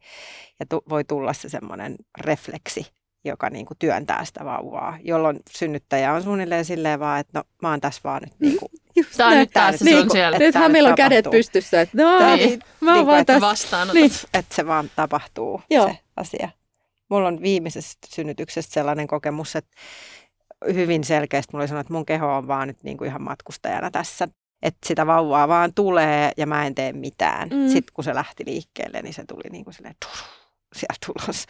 ja 0.60 0.66
tu- 0.66 0.84
voi 0.90 1.04
tulla 1.04 1.34
se 1.34 1.50
semmoinen 1.50 1.96
refleksi, 2.22 2.86
joka 3.26 3.50
niin 3.50 3.66
kuin 3.66 3.78
työntää 3.80 4.26
sitä 4.26 4.46
vauvaa, 4.46 4.98
jolloin 5.04 5.40
synnyttäjä 5.50 6.14
on 6.14 6.24
suunnilleen 6.24 6.66
silleen 6.66 7.00
vaan, 7.00 7.20
että 7.20 7.40
no 7.40 7.44
mä 7.62 7.70
oon 7.70 7.82
tässä 7.82 8.02
vaan 8.04 8.22
nyt 8.24 8.34
niin 8.40 8.58
kuin, 8.60 8.70
Just 8.96 9.10
Tämä 9.18 9.28
on 9.30 9.34
näin. 9.34 9.40
nyt 9.44 9.52
taas, 9.54 9.76
se 9.76 9.86
Niin, 9.86 9.98
on 9.98 10.10
siellä. 10.12 10.36
että 10.36 10.46
Nythän 10.46 10.72
meillä 10.72 10.88
on 10.88 10.92
nyt 10.92 10.98
kädet 10.98 11.24
tapahtuu. 11.24 11.32
pystyssä, 11.40 11.82
että 11.82 11.98
no, 12.04 12.20
Tää- 12.20 12.36
niin, 12.36 12.60
mä 12.82 12.92
oon 12.92 12.98
niin 13.00 13.08
vaan 13.08 13.26
tässä. 13.26 13.86
Niin. 13.94 14.12
että 14.34 14.56
se 14.56 14.68
vaan 14.68 14.92
tapahtuu 14.96 15.62
Joo. 15.70 15.88
se 15.88 15.98
asia. 16.18 16.50
Mulla 17.10 17.28
on 17.28 17.42
viimeisestä 17.42 18.08
synnytyksestä 18.16 18.74
sellainen 18.74 19.08
kokemus, 19.08 19.56
että 19.56 19.72
hyvin 20.74 21.04
selkeästi 21.04 21.50
mulla 21.54 21.62
oli 21.64 21.68
sanonut, 21.68 21.86
että 21.86 21.94
mun 21.94 22.06
keho 22.06 22.38
on 22.38 22.48
vaan 22.48 22.68
nyt 22.68 22.84
niin 22.84 22.98
kuin 22.98 23.08
ihan 23.08 23.22
matkustajana 23.22 23.92
tässä. 23.92 24.28
Että 24.62 24.80
sitä 24.88 25.08
vauvaa 25.08 25.48
vaan 25.48 25.74
tulee 25.74 26.32
ja 26.38 26.48
mä 26.48 26.66
en 26.66 26.76
tee 26.76 26.94
mitään. 26.94 27.50
Mm. 27.50 27.68
Sitten 27.70 27.94
kun 27.94 28.04
se 28.04 28.16
lähti 28.16 28.44
liikkeelle, 28.46 29.02
niin 29.02 29.14
se 29.14 29.24
tuli 29.28 29.44
niin 29.52 29.64
kuin 29.64 29.74
silleen 29.74 29.96
sieltä 30.74 30.94
tulos. 31.06 31.46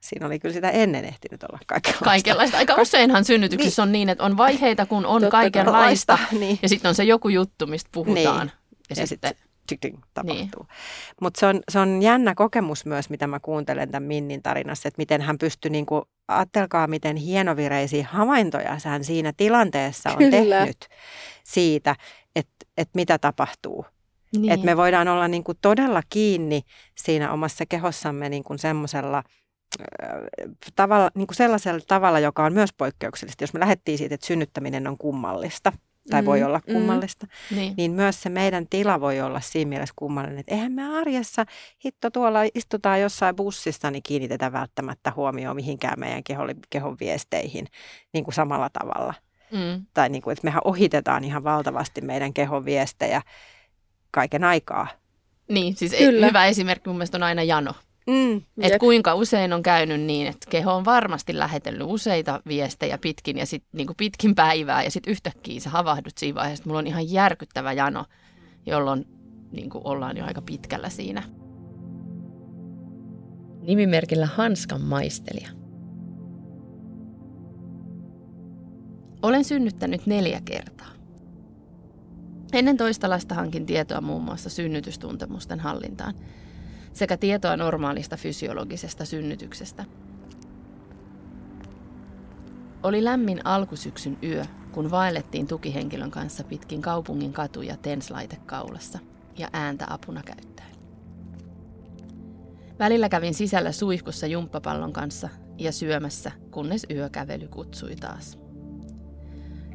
Siinä 0.00 0.26
oli 0.26 0.38
kyllä 0.38 0.52
sitä 0.52 0.70
ennen 0.70 1.04
ehtinyt 1.04 1.42
olla 1.42 1.58
kaikenlaista. 1.66 2.04
Kaikenlaista. 2.04 2.56
Aika 2.56 2.74
useinhan 2.74 3.24
synnytyksissä 3.24 3.82
on 3.82 3.92
niin, 3.92 4.08
että 4.08 4.24
on 4.24 4.36
vaiheita, 4.36 4.86
kun 4.86 5.06
on 5.06 5.20
Totta 5.20 5.30
kai. 5.30 5.50
kaikenlaista. 5.50 6.18
Niin. 6.38 6.58
Ja 6.62 6.68
sitten 6.68 6.88
on 6.88 6.94
se 6.94 7.04
joku 7.04 7.28
juttu, 7.28 7.66
mistä 7.66 7.90
puhutaan. 7.92 8.46
Niin. 8.46 8.52
Ja, 8.90 8.96
Ja 9.02 9.06
sitten, 9.06 9.30
sitten 9.30 9.50
tyk, 9.66 9.80
tyk, 9.80 9.94
tapahtuu. 10.14 10.66
Mutta 11.20 11.40
se 11.40 11.46
on, 11.46 11.60
se 11.70 11.78
on 11.78 12.02
jännä 12.02 12.34
kokemus 12.34 12.86
myös, 12.86 13.10
mitä 13.10 13.26
mä 13.26 13.40
kuuntelen 13.40 13.90
tämän 13.90 14.06
Minnin 14.08 14.42
tarinassa, 14.42 14.88
että 14.88 14.98
miten 14.98 15.20
hän 15.20 15.38
pystyi, 15.38 15.70
niin 15.70 15.86
kuin, 15.86 16.02
ajattelkaa 16.28 16.86
miten 16.86 17.16
hienovireisiä 17.16 18.06
havaintoja 18.10 18.76
hän 18.84 19.04
siinä 19.04 19.32
tilanteessa 19.36 20.10
on 20.10 20.18
Kyllä. 20.18 20.30
tehnyt 20.30 20.88
siitä, 21.44 21.96
että, 22.36 22.66
että 22.78 22.92
mitä 22.94 23.18
tapahtuu. 23.18 23.86
Niin. 24.36 24.52
Että 24.52 24.66
me 24.66 24.76
voidaan 24.76 25.08
olla 25.08 25.28
niin 25.28 25.44
kuin 25.44 25.58
todella 25.62 26.02
kiinni 26.08 26.62
siinä 26.98 27.32
omassa 27.32 27.66
kehossamme 27.66 28.28
niin 28.28 28.44
kuin 28.44 28.58
semmoisella 28.58 29.22
tavalla, 30.76 31.10
niin 31.14 31.26
kuin 31.26 31.36
sellaisella 31.36 31.80
tavalla, 31.86 32.18
joka 32.18 32.44
on 32.44 32.52
myös 32.52 32.72
poikkeuksellista. 32.72 33.44
Jos 33.44 33.54
me 33.54 33.60
lähdettiin 33.60 33.98
siitä, 33.98 34.14
että 34.14 34.26
synnyttäminen 34.26 34.86
on 34.86 34.98
kummallista, 34.98 35.72
tai 36.10 36.22
Mm, 36.22 36.26
voi 36.26 36.42
olla 36.42 36.60
mm. 36.66 36.72
kummallista, 36.72 37.26
niin. 37.50 37.74
niin 37.76 37.92
myös 37.92 38.22
se 38.22 38.28
meidän 38.28 38.66
tila 38.70 39.00
voi 39.00 39.20
olla 39.20 39.40
siinä 39.40 39.68
mielessä 39.68 39.94
kummallinen, 39.96 40.38
että 40.38 40.54
eihän 40.54 40.72
me 40.72 40.98
arjessa, 40.98 41.46
hitto 41.84 42.10
tuolla 42.10 42.40
istutaan 42.54 43.00
jossain 43.00 43.36
bussissa, 43.36 43.90
niin 43.90 44.02
kiinnitetä 44.02 44.52
välttämättä 44.52 45.12
huomioon 45.16 45.56
mihinkään 45.56 46.00
meidän 46.00 46.24
kehon, 46.24 46.48
kehon 46.70 46.96
viesteihin 47.00 47.66
niin 48.12 48.24
kuin 48.24 48.34
samalla 48.34 48.70
tavalla. 48.72 49.14
Mm. 49.52 49.86
Tai 49.94 50.08
niin 50.08 50.22
kuin, 50.22 50.32
että 50.32 50.46
mehän 50.46 50.62
ohitetaan 50.64 51.24
ihan 51.24 51.44
valtavasti 51.44 52.00
meidän 52.00 52.34
kehon 52.34 52.64
viestejä 52.64 53.22
kaiken 54.10 54.44
aikaa. 54.44 54.88
Niin, 55.48 55.76
siis 55.76 55.94
Kyllä. 55.94 56.26
hyvä 56.26 56.46
esimerkki 56.46 56.88
mun 56.88 56.96
mielestä 56.96 57.18
on 57.18 57.22
aina 57.22 57.42
jano. 57.42 57.72
Mm. 58.06 58.42
Että 58.60 58.78
kuinka 58.78 59.14
usein 59.14 59.52
on 59.52 59.62
käynyt 59.62 60.00
niin, 60.00 60.26
että 60.26 60.50
keho 60.50 60.74
on 60.74 60.84
varmasti 60.84 61.38
lähetellyt 61.38 61.86
useita 61.86 62.40
viestejä 62.48 62.98
pitkin 62.98 63.38
ja 63.38 63.46
sit 63.46 63.64
niin 63.72 63.86
kuin 63.86 63.96
pitkin 63.96 64.34
päivää 64.34 64.82
ja 64.82 64.90
sitten 64.90 65.10
yhtäkkiä 65.10 65.60
sä 65.60 65.70
havahdut 65.70 66.18
siinä 66.18 66.34
vaiheessa, 66.34 66.62
että 66.62 66.68
mulla 66.68 66.78
on 66.78 66.86
ihan 66.86 67.12
järkyttävä 67.12 67.72
jano, 67.72 68.04
jolloin 68.66 69.04
niin 69.52 69.70
kuin 69.70 69.86
ollaan 69.86 70.16
jo 70.16 70.24
aika 70.24 70.42
pitkällä 70.42 70.88
siinä. 70.88 71.22
Nimimerkillä 73.62 74.26
Hanskan 74.26 74.80
maistelija. 74.80 75.48
Olen 79.22 79.44
synnyttänyt 79.44 80.06
neljä 80.06 80.40
kertaa. 80.44 80.99
Ennen 82.52 82.76
toista 82.76 83.10
lasta 83.10 83.34
hankin 83.34 83.66
tietoa 83.66 84.00
muun 84.00 84.22
muassa 84.22 84.50
synnytystuntemusten 84.50 85.60
hallintaan 85.60 86.14
sekä 86.92 87.16
tietoa 87.16 87.56
normaalista 87.56 88.16
fysiologisesta 88.16 89.04
synnytyksestä. 89.04 89.84
Oli 92.82 93.04
lämmin 93.04 93.46
alkusyksyn 93.46 94.18
yö, 94.22 94.44
kun 94.72 94.90
vaellettiin 94.90 95.46
tukihenkilön 95.46 96.10
kanssa 96.10 96.44
pitkin 96.44 96.82
kaupungin 96.82 97.32
katuja 97.32 97.76
tenslaite 97.76 98.36
kaulassa 98.46 98.98
ja 99.38 99.48
ääntä 99.52 99.86
apuna 99.90 100.22
käyttäen. 100.22 100.70
Välillä 102.78 103.08
kävin 103.08 103.34
sisällä 103.34 103.72
suihkussa 103.72 104.26
jumppapallon 104.26 104.92
kanssa 104.92 105.28
ja 105.58 105.72
syömässä, 105.72 106.32
kunnes 106.50 106.86
yökävely 106.90 107.48
kutsui 107.48 107.96
taas. 107.96 108.39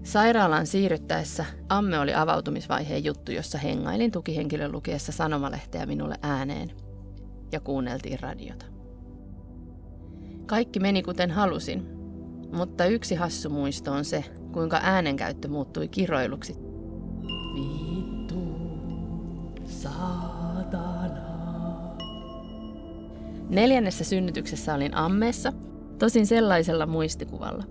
Sairaalaan 0.05 0.67
siirryttäessä 0.67 1.45
Amme 1.69 1.99
oli 1.99 2.13
avautumisvaiheen 2.13 3.03
juttu, 3.03 3.31
jossa 3.31 3.57
hengailin 3.57 4.11
tukihenkilön 4.11 4.71
lukiessa 4.71 5.11
sanomalehteä 5.11 5.85
minulle 5.85 6.15
ääneen 6.21 6.71
ja 7.51 7.59
kuunneltiin 7.59 8.19
radiota. 8.19 8.65
Kaikki 10.45 10.79
meni 10.79 11.03
kuten 11.03 11.31
halusin, 11.31 11.85
mutta 12.53 12.85
yksi 12.85 13.15
hassu 13.15 13.49
muisto 13.49 13.91
on 13.91 14.05
se, 14.05 14.23
kuinka 14.51 14.79
äänenkäyttö 14.83 15.47
muuttui 15.47 15.87
kiroiluksi. 15.87 16.55
Vittu, 17.55 18.57
saatana. 19.65 21.25
Neljännessä 23.49 24.03
synnytyksessä 24.03 24.73
olin 24.73 24.95
ammeessa, 24.95 25.53
tosin 25.99 26.27
sellaisella 26.27 26.85
muistikuvalla, 26.85 27.63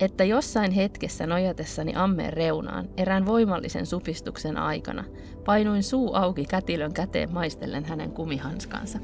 että 0.00 0.24
jossain 0.24 0.72
hetkessä 0.72 1.26
nojatessani 1.26 1.92
ammeen 1.96 2.32
reunaan 2.32 2.88
erään 2.96 3.26
voimallisen 3.26 3.86
supistuksen 3.86 4.56
aikana 4.56 5.04
painuin 5.44 5.82
suu 5.82 6.14
auki 6.14 6.44
kätilön 6.44 6.92
käteen 6.92 7.32
maistellen 7.32 7.84
hänen 7.84 8.10
kumihanskansa. 8.10 8.98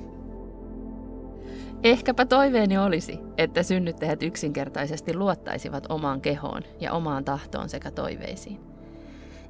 Ehkäpä 1.82 2.26
toiveeni 2.26 2.78
olisi, 2.78 3.18
että 3.38 3.62
synnyttäjät 3.62 4.22
yksinkertaisesti 4.22 5.14
luottaisivat 5.14 5.86
omaan 5.88 6.20
kehoon 6.20 6.62
ja 6.80 6.92
omaan 6.92 7.24
tahtoon 7.24 7.68
sekä 7.68 7.90
toiveisiin. 7.90 8.60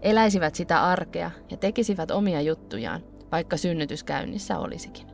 Eläisivät 0.02 0.54
sitä 0.54 0.82
arkea 0.84 1.30
ja 1.50 1.56
tekisivät 1.56 2.10
omia 2.10 2.40
juttujaan, 2.40 3.02
vaikka 3.32 3.56
synnytys 3.56 4.04
käynnissä 4.04 4.58
olisikin. 4.58 5.06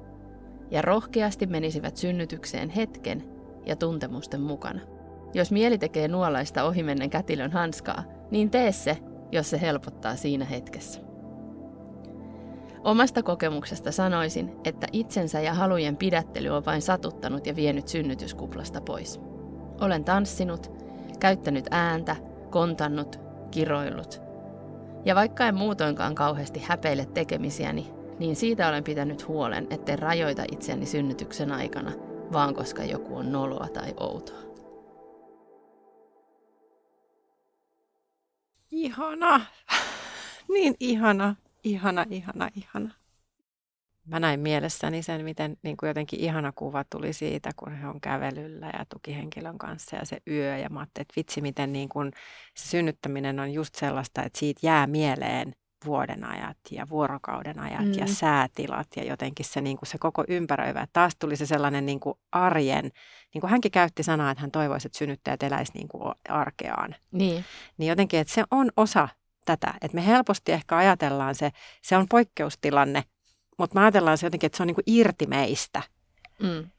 Ja 0.71 0.83
rohkeasti 0.83 1.47
menisivät 1.47 1.97
synnytykseen 1.97 2.71
hetken 2.71 3.25
ja 3.67 3.77
tuntemusten 3.77 4.41
mukana. 4.41 4.81
Jos 5.35 5.53
mieli 5.53 5.79
tekee 5.79 6.09
nuolaista 6.09 6.65
ohimennen 6.65 7.11
kätilön 7.11 7.53
hanskaa, 7.53 8.05
niin 8.31 8.51
tee 8.51 8.73
se, 8.73 8.99
jos 9.33 9.51
se 9.51 9.61
helpottaa 9.61 10.17
siinä 10.17 10.45
hetkessä. 10.45 11.01
Omasta 12.85 13.23
kokemuksesta 13.23 13.93
sanoisin, 13.93 14.53
että 14.65 14.87
itsensä 14.93 15.41
ja 15.41 15.55
halujen 15.55 15.97
pidättely 15.97 16.49
on 16.49 16.65
vain 16.65 16.83
satuttanut 16.83 17.47
ja 17.47 17.57
vienyt 17.57 17.89
synnytyskuplasta 17.89 18.81
pois. 18.81 19.21
Olen 19.81 20.05
tanssinut, 20.05 20.73
käyttänyt 21.21 21.67
ääntä, 21.71 22.17
kontannut, 22.51 23.21
kiroillut. 23.51 24.23
Ja 25.05 25.15
vaikka 25.15 25.49
en 25.49 25.55
muutoinkaan 25.55 26.15
kauheasti 26.15 26.63
häpeile 26.67 27.07
tekemisiäni, 27.07 27.93
niin 28.19 28.37
siitä 28.37 28.69
olen 28.69 28.85
pitänyt 28.85 29.29
huolen, 29.29 29.67
etten 29.71 29.99
rajoita 29.99 30.45
itseäni 30.53 30.87
synnytyksen 30.87 31.53
aikana, 31.53 31.93
vaan 32.33 32.55
koska 32.55 32.85
joku 32.85 33.17
on 33.17 33.33
noloa 33.33 33.69
tai 33.73 33.95
outoa. 34.01 34.48
Ihana. 38.71 39.41
Niin 40.55 40.75
ihana, 40.81 41.37
ihana, 41.65 42.05
ihana, 42.11 42.49
ihana. 42.55 42.95
Mä 44.05 44.21
näin 44.21 44.41
mielessäni 44.41 45.03
sen, 45.03 45.25
miten 45.25 45.57
niin 45.63 45.77
kuin 45.77 45.89
jotenkin 45.89 46.21
ihana 46.21 46.53
kuva 46.53 46.85
tuli 46.85 47.13
siitä, 47.13 47.51
kun 47.57 47.73
he 47.73 47.89
on 47.89 48.01
kävelyllä 48.01 48.67
ja 48.67 48.85
tukihenkilön 48.89 49.59
kanssa 49.59 49.97
ja 49.97 50.05
se 50.05 50.19
yö. 50.31 50.57
Ja 50.57 50.69
mä 50.69 50.81
ajattelin, 50.81 51.03
että 51.03 51.13
vitsi, 51.17 51.41
miten 51.41 51.73
niin 51.73 51.89
kuin 51.89 52.13
se 52.55 52.69
synnyttäminen 52.69 53.41
on 53.41 53.53
just 53.53 53.75
sellaista, 53.75 54.23
että 54.23 54.39
siitä 54.39 54.61
jää 54.63 54.87
mieleen 54.87 55.55
vuoden 55.85 56.25
ajat 56.25 56.57
ja 56.71 56.89
vuorokauden 56.89 57.59
ajat 57.59 57.85
mm. 57.85 57.93
ja 57.93 58.07
säätilat 58.07 58.87
ja 58.97 59.05
jotenkin 59.05 59.47
se, 59.47 59.61
niin 59.61 59.77
kuin 59.77 59.89
se 59.89 59.99
koko 59.99 60.25
ympäröivä. 60.29 60.87
Taas 60.93 61.17
tuli 61.19 61.37
se 61.37 61.47
sellainen 61.47 61.87
niin 61.87 62.01
kuin 62.01 62.15
arjen, 62.33 62.91
niin 63.35 63.41
kuin 63.41 63.51
hänkin 63.51 63.71
käytti 63.71 64.03
sanaa, 64.03 64.31
että 64.31 64.41
hän 64.41 64.51
toivoisi, 64.51 64.89
että 64.89 64.99
synnyttäjät 64.99 65.43
eläisi 65.43 65.73
niin 65.75 65.89
kuin 65.89 66.15
arkeaan. 66.29 66.95
Niin. 67.13 67.45
Niin 67.79 67.89
jotenkin, 67.89 68.21
että 68.21 68.35
se 68.35 68.45
on 68.51 68.71
osa 68.77 69.09
tätä, 69.45 69.75
että 69.83 69.95
me 69.95 70.07
helposti 70.07 70.53
ehkä 70.53 70.77
ajatellaan 70.77 71.35
se, 71.35 71.51
se 71.83 71.97
on 71.97 72.07
poikkeustilanne, 72.11 73.05
mutta 73.59 73.75
me 73.75 73.81
ajatellaan 73.81 74.19
se 74.19 74.27
jotenkin, 74.27 74.47
että 74.47 74.57
se 74.57 74.63
on 74.63 74.67
niin 74.67 74.75
kuin 74.75 74.85
irti 74.87 75.27
meistä. 75.27 75.83
Mm. 76.43 76.71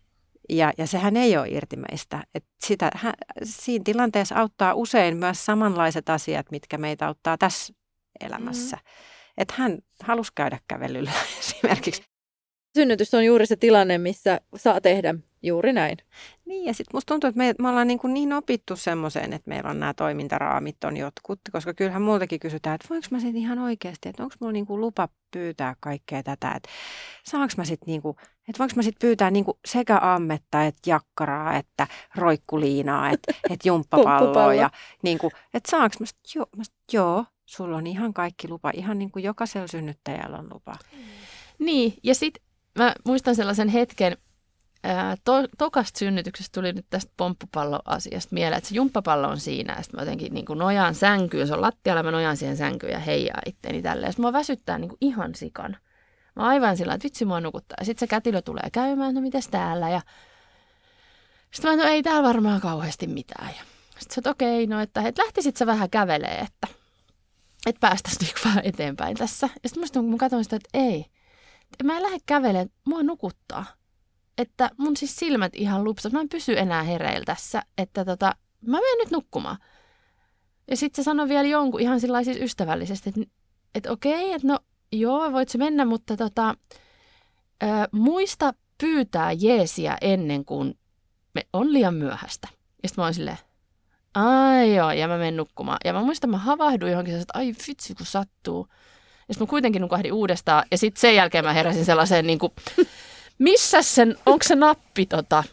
Ja, 0.49 0.73
ja 0.77 0.87
sehän 0.87 1.17
ei 1.17 1.37
ole 1.37 1.47
irti 1.47 1.75
meistä. 1.75 2.23
Et 2.35 2.45
sitä, 2.65 2.91
hän, 2.95 3.13
siinä 3.43 3.83
tilanteessa 3.83 4.35
auttaa 4.35 4.73
usein 4.73 5.17
myös 5.17 5.45
samanlaiset 5.45 6.09
asiat, 6.09 6.51
mitkä 6.51 6.77
meitä 6.77 7.07
auttaa 7.07 7.37
tässä 7.37 7.73
elämässä. 8.21 8.77
Mm. 8.77 8.89
Että 9.37 9.53
hän 9.57 9.77
halusi 10.03 10.31
käydä 10.35 10.59
kävelyllä 10.67 11.11
esimerkiksi. 11.39 12.03
Synnytys 12.77 13.13
on 13.13 13.25
juuri 13.25 13.45
se 13.45 13.55
tilanne, 13.55 13.97
missä 13.97 14.41
saa 14.55 14.81
tehdä 14.81 15.15
juuri 15.43 15.73
näin. 15.73 15.97
Niin, 16.45 16.65
ja 16.65 16.73
sitten 16.73 16.97
musta 16.97 17.13
tuntuu, 17.13 17.27
että 17.27 17.37
me, 17.37 17.53
me 17.59 17.69
ollaan 17.69 17.87
niin, 17.87 17.99
kuin 17.99 18.13
niin 18.13 18.33
opittu 18.33 18.75
semmoiseen, 18.75 19.33
että 19.33 19.49
meillä 19.49 19.69
on 19.69 19.79
nämä 19.79 19.93
toimintaraamit 19.93 20.83
on 20.83 20.97
jotkut, 20.97 21.39
koska 21.51 21.73
kyllähän 21.73 22.01
muutakin 22.01 22.39
kysytään, 22.39 22.75
että 22.75 22.87
voinko 22.89 23.07
mä 23.11 23.19
sitten 23.19 23.41
ihan 23.41 23.59
oikeasti, 23.59 24.09
että 24.09 24.23
onko 24.23 24.35
mulla 24.39 24.53
niin 24.53 24.65
kuin 24.65 24.81
lupa 24.81 25.09
pyytää 25.31 25.75
kaikkea 25.79 26.23
tätä, 26.23 26.51
että 26.51 26.69
saanko 27.25 27.53
mä 27.57 27.65
sitten 27.65 27.87
niin 27.87 28.01
kuin, 28.01 28.17
että 28.49 28.59
voinko 28.59 28.73
mä 28.75 28.81
sitten 28.81 29.07
pyytää 29.07 29.31
niin 29.31 29.45
kuin 29.45 29.57
sekä 29.65 29.99
ammetta, 30.01 30.65
että 30.65 30.89
jakkaraa, 30.89 31.55
että 31.57 31.87
roikkuliinaa, 32.15 33.09
että, 33.09 33.33
että 33.49 33.67
jumppapalloa 33.69 34.53
ja 34.53 34.69
niin 35.03 35.17
kuin, 35.17 35.31
että 35.53 35.71
saanko 35.71 35.95
mä 35.99 36.05
sit, 36.05 36.19
joo, 36.35 36.45
mä 36.57 36.63
sit, 36.63 36.75
joo, 36.93 37.25
sulla 37.49 37.77
on 37.77 37.87
ihan 37.87 38.13
kaikki 38.13 38.47
lupa, 38.47 38.71
ihan 38.73 38.99
niin 38.99 39.11
kuin 39.11 39.23
jokaisella 39.23 39.67
synnyttäjällä 39.67 40.37
on 40.37 40.49
lupa. 40.53 40.75
Niin, 41.59 41.93
ja 42.03 42.15
sitten 42.15 42.43
mä 42.77 42.93
muistan 43.05 43.35
sellaisen 43.35 43.67
hetken, 43.67 44.17
ää, 44.83 45.15
to, 45.23 45.33
tokasta 45.57 45.99
synnytyksestä 45.99 46.59
tuli 46.59 46.73
nyt 46.73 46.85
tästä 46.89 47.11
pomppupalloasiasta 47.17 48.33
mieleen, 48.33 48.57
että 48.57 48.69
se 48.69 48.75
jumppapallo 48.75 49.27
on 49.27 49.39
siinä, 49.39 49.75
ja 49.75 49.83
sitten 49.83 49.97
mä 49.97 50.01
jotenkin 50.01 50.33
niin 50.33 50.45
kuin 50.45 50.59
nojaan 50.59 50.95
sänkyyn, 50.95 51.47
se 51.47 51.53
on 51.53 51.61
lattialla, 51.61 52.03
mä 52.03 52.11
nojaan 52.11 52.37
siihen 52.37 52.57
sänkyyn 52.57 52.93
ja 52.93 52.99
heijaa 52.99 53.41
itteni 53.45 53.81
tälleen. 53.81 54.13
Sitten 54.13 54.23
mua 54.23 54.33
väsyttää 54.33 54.77
niin 54.77 54.89
kuin 54.89 54.97
ihan 55.01 55.35
sikan. 55.35 55.77
Mä 56.35 56.47
aivan 56.47 56.77
sillä 56.77 56.93
että 56.93 57.03
vitsi 57.03 57.25
mua 57.25 57.41
nukuttaa. 57.41 57.77
Sitten 57.83 57.99
se 57.99 58.07
kätilö 58.07 58.41
tulee 58.41 58.69
käymään, 58.71 59.15
no 59.15 59.21
mitäs 59.21 59.47
täällä, 59.47 59.89
ja 59.89 60.01
sitten 61.51 61.77
mä 61.77 61.83
no 61.83 61.89
ei 61.89 62.03
täällä 62.03 62.27
varmaan 62.27 62.61
kauheasti 62.61 63.07
mitään. 63.07 63.49
Ja 63.57 63.63
sitten 63.99 64.17
että 64.17 64.29
okei, 64.29 64.67
no 64.67 64.79
että 64.79 65.01
et 65.01 65.17
lähtisit 65.17 65.57
sä 65.57 65.65
vähän 65.65 65.89
kävelee, 65.89 66.39
että 66.39 66.78
että 67.65 67.79
päästäisiin 67.79 68.21
niinku 68.25 68.39
vähän 68.45 68.65
eteenpäin 68.65 69.17
tässä. 69.17 69.49
Ja 69.63 69.69
sitten 69.69 69.83
musta 69.83 69.99
kun 69.99 70.11
mä 70.11 70.17
katsoin 70.17 70.43
sitä, 70.43 70.55
että 70.55 70.69
ei, 70.73 71.05
että 71.71 71.83
mä 71.83 71.97
en 71.97 72.03
lähde 72.03 72.17
kävelemään, 72.25 72.69
mua 72.85 73.03
nukuttaa. 73.03 73.65
Että 74.37 74.69
mun 74.77 74.97
siis 74.97 75.15
silmät 75.15 75.55
ihan 75.55 75.83
lupsat, 75.83 76.13
mä 76.13 76.21
en 76.21 76.29
pysy 76.29 76.59
enää 76.59 76.83
hereillä 76.83 77.25
tässä, 77.25 77.63
että 77.77 78.05
tota, 78.05 78.35
mä 78.67 78.77
menen 78.77 78.97
nyt 78.97 79.11
nukkumaan. 79.11 79.57
Ja 80.67 80.77
sitten 80.77 81.03
se 81.03 81.05
sanoi 81.05 81.29
vielä 81.29 81.47
jonkun 81.47 81.81
ihan 81.81 81.99
sillä 81.99 82.23
siis 82.23 82.37
ystävällisesti, 82.37 83.09
että, 83.09 83.21
että 83.75 83.91
okei, 83.91 84.33
että 84.33 84.47
no 84.47 84.59
joo, 84.91 85.31
voit 85.31 85.49
se 85.49 85.57
mennä, 85.57 85.85
mutta 85.85 86.17
tota, 86.17 86.55
ö, 87.63 87.67
muista 87.91 88.53
pyytää 88.77 89.31
jeesiä 89.31 89.97
ennen 90.01 90.45
kuin 90.45 90.79
me 91.35 91.41
on 91.53 91.73
liian 91.73 91.93
myöhäistä. 91.93 92.47
Ja 92.83 92.89
sitten 92.89 93.01
mä 93.01 93.05
oon 93.05 93.13
silleen, 93.13 93.37
Ai 94.13 94.75
joo, 94.75 94.91
ja 94.91 95.07
mä 95.07 95.17
menen 95.17 95.37
nukkumaan. 95.37 95.77
Ja 95.85 95.93
mä 95.93 96.03
muistan, 96.03 96.29
mä 96.29 96.37
havahduin 96.37 96.91
johonkin 96.91 97.15
että 97.15 97.37
ai 97.37 97.53
vitsi 97.67 97.95
kun 97.95 98.05
sattuu. 98.05 98.67
Ja 99.27 99.33
sitten 99.33 99.45
mä 99.45 99.49
kuitenkin 99.49 99.81
nukahdin 99.81 100.13
uudestaan. 100.13 100.63
Ja 100.71 100.77
sitten 100.77 101.01
sen 101.01 101.15
jälkeen 101.15 101.45
mä 101.45 101.53
heräsin 101.53 101.85
sellaiseen 101.85 102.27
niin 102.27 102.39
kuin, 102.39 102.51
missä 103.39 103.81
sen, 103.81 104.15
onko 104.25 104.43
se 104.43 104.55
nappi 104.55 105.05
tota, 105.05 105.43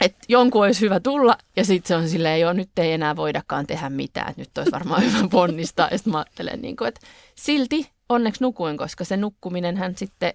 että 0.00 0.18
jonkun 0.28 0.64
olisi 0.64 0.80
hyvä 0.80 1.00
tulla, 1.00 1.38
ja 1.56 1.64
sitten 1.64 1.88
se 1.88 1.96
on 1.96 2.08
silleen, 2.08 2.40
joo, 2.40 2.52
nyt 2.52 2.70
ei 2.76 2.92
enää 2.92 3.16
voidakaan 3.16 3.66
tehdä 3.66 3.90
mitään, 3.90 4.30
että 4.30 4.42
nyt 4.42 4.58
olisi 4.58 4.72
varmaan 4.72 5.02
hyvä 5.02 5.28
ponnistaa. 5.30 5.88
Ja 5.90 5.98
sitten 5.98 6.12
mä 6.12 6.18
ajattelen, 6.18 6.62
niin 6.62 6.76
kuin, 6.76 6.88
että 6.88 7.00
silti 7.34 7.90
onneksi 8.08 8.42
nukuin, 8.42 8.76
koska 8.76 9.04
se 9.04 9.16
nukkuminen 9.16 9.76
hän 9.76 9.96
sitten 9.96 10.34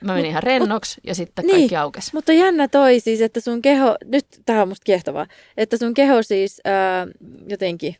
Mä 0.00 0.14
menin 0.14 0.30
ihan 0.30 0.42
rennoksi 0.42 1.00
ja 1.04 1.14
sitten 1.14 1.46
niin, 1.46 1.56
kaikki 1.56 1.76
aukesi. 1.76 2.10
Mutta 2.14 2.32
jännä 2.32 2.68
toi 2.68 3.00
siis, 3.00 3.20
että 3.20 3.40
sun 3.40 3.62
keho, 3.62 3.96
nyt 4.04 4.26
tämä 4.46 4.62
on 4.62 4.68
musta 4.68 4.84
kiehtovaa, 4.84 5.26
että 5.56 5.76
sun 5.76 5.94
keho 5.94 6.22
siis 6.22 6.60
ää, 6.64 7.06
jotenkin 7.48 7.96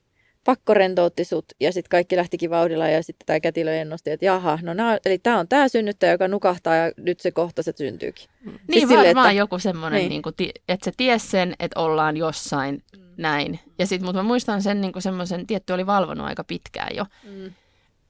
pakko 0.46 0.74
rentoutti 0.74 1.24
sut 1.24 1.44
ja 1.60 1.72
sitten 1.72 1.88
kaikki 1.90 2.16
lähtikin 2.16 2.50
vauhdilla 2.50 2.88
ja 2.88 3.02
sitten 3.02 3.26
tämä 3.26 3.40
kätilö 3.40 3.74
ennusti, 3.74 4.10
että 4.10 4.26
jaha, 4.26 4.58
no 4.62 4.74
nää, 4.74 4.98
eli 5.06 5.18
tämä 5.18 5.38
on 5.38 5.48
tämä 5.48 5.68
synnyttäjä, 5.68 6.12
joka 6.12 6.28
nukahtaa 6.28 6.76
ja 6.76 6.92
nyt 6.96 7.20
se 7.20 7.30
kohta 7.30 7.62
se 7.62 7.72
syntyykin. 7.76 8.28
Mm. 8.44 8.50
Siis 8.50 8.60
niin 8.68 8.88
sille, 8.88 9.06
varmaan 9.06 9.30
että, 9.30 9.38
joku 9.38 9.58
semmoinen, 9.58 10.08
niin. 10.08 10.22
niin 10.38 10.50
että 10.68 10.84
se 10.84 10.92
ties 10.96 11.30
sen, 11.30 11.54
että 11.60 11.80
ollaan 11.80 12.16
jossain 12.16 12.82
mm. 12.96 13.02
näin. 13.16 13.60
Ja 13.78 13.86
sitten, 13.86 14.06
mutta 14.06 14.22
mä 14.22 14.28
muistan 14.28 14.62
sen 14.62 14.80
niin 14.80 14.92
semmoisen, 14.98 15.46
tietty 15.46 15.72
oli 15.72 15.86
valvonut 15.86 16.26
aika 16.26 16.44
pitkään 16.44 16.96
jo, 16.96 17.04
mm. 17.24 17.52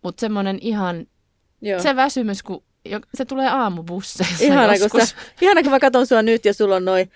mutta 0.02 0.20
semmoinen 0.20 0.58
ihan, 0.60 1.06
Joo. 1.62 1.82
se 1.82 1.96
väsymys, 1.96 2.42
kun 2.42 2.62
se 3.14 3.24
tulee 3.24 3.48
aamubusseissa 3.48 4.44
Ihana, 4.44 4.72
kun, 4.72 4.80
joskus. 4.82 5.08
sä, 5.08 5.16
ihana, 5.40 5.62
kun 5.62 5.70
mä 5.72 5.80
katson 5.80 6.06
sua 6.06 6.22
nyt 6.22 6.44
ja 6.44 6.54
sulla 6.54 6.76
on 6.76 6.84
noin, 6.84 7.10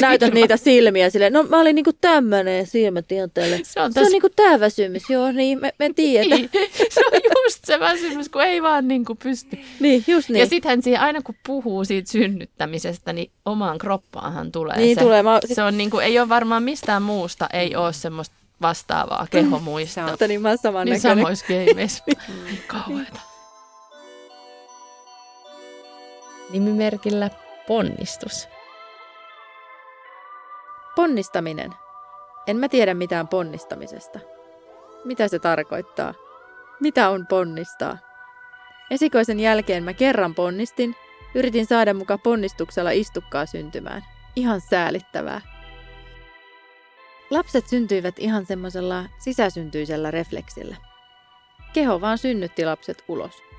näytät 0.00 0.34
niitä 0.34 0.56
silmiä 0.56 1.10
silleen, 1.10 1.32
no 1.32 1.42
mä 1.42 1.60
olin 1.60 1.74
niinku 1.76 1.92
tämmönen 2.00 2.66
silmät 2.66 3.12
ihan 3.12 3.30
tälle. 3.30 3.60
Se 3.64 3.80
on, 3.80 3.92
Se 3.92 4.00
on 4.00 4.06
niinku 4.06 4.28
tää 4.36 4.60
väsymys, 4.60 5.10
joo, 5.10 5.32
niin 5.32 5.60
me, 5.60 5.72
me 5.78 5.90
tiedetään. 5.96 6.40
niin, 6.40 6.50
se 6.90 7.00
on 7.12 7.20
just 7.44 7.64
se 7.64 7.80
väsymys, 7.80 8.28
kun 8.28 8.42
ei 8.42 8.62
vaan 8.62 8.88
niin 8.88 9.04
kuin 9.04 9.18
pysty. 9.18 9.58
Niin, 9.80 10.04
just 10.06 10.28
niin. 10.28 10.40
Ja 10.40 10.46
sittenhän 10.46 10.82
siihen 10.82 11.00
aina 11.00 11.22
kun 11.22 11.34
puhuu 11.46 11.84
siitä 11.84 12.10
synnyttämisestä, 12.10 13.12
niin 13.12 13.30
omaan 13.44 13.78
kroppaanhan 13.78 14.52
tulee 14.52 14.76
niin 14.76 14.94
se. 14.94 15.00
tulee. 15.00 15.22
Mä, 15.22 15.40
Se 15.52 15.62
on 15.62 15.78
niin 15.78 15.90
kuin, 15.90 16.04
ei 16.04 16.18
ole 16.18 16.28
varmaan 16.28 16.62
mistään 16.62 17.02
muusta, 17.02 17.48
ei 17.52 17.76
ole 17.76 17.92
semmoista 17.92 18.34
vastaavaa 18.62 19.26
kehomuistoa. 19.30 20.06
mutta 20.10 20.28
niin 20.28 20.42
mä 20.42 20.48
oon 20.48 20.58
saman 20.62 20.84
Niin 20.86 20.92
näköinen. 21.02 21.18
samoissa 21.18 21.46
gameissa. 21.48 22.04
Kauheeta. 22.66 23.20
Nimimerkillä 26.52 27.30
ponnistus. 27.66 28.48
Ponnistaminen. 30.96 31.70
En 32.46 32.56
mä 32.56 32.68
tiedä 32.68 32.94
mitään 32.94 33.28
ponnistamisesta. 33.28 34.18
Mitä 35.04 35.28
se 35.28 35.38
tarkoittaa? 35.38 36.14
Mitä 36.80 37.08
on 37.08 37.26
ponnistaa? 37.26 37.98
Esikoisen 38.90 39.40
jälkeen 39.40 39.84
mä 39.84 39.92
kerran 39.92 40.34
ponnistin, 40.34 40.96
yritin 41.34 41.66
saada 41.66 41.94
muka 41.94 42.18
ponnistuksella 42.18 42.90
istukkaa 42.90 43.46
syntymään. 43.46 44.04
Ihan 44.36 44.60
säälittävää. 44.60 45.40
Lapset 47.30 47.68
syntyivät 47.68 48.14
ihan 48.18 48.46
semmoisella 48.46 49.04
sisäsyntyisellä 49.18 50.10
refleksillä. 50.10 50.76
Keho 51.72 52.00
vaan 52.00 52.18
synnytti 52.18 52.64
lapset 52.64 53.04
ulos. 53.08 53.51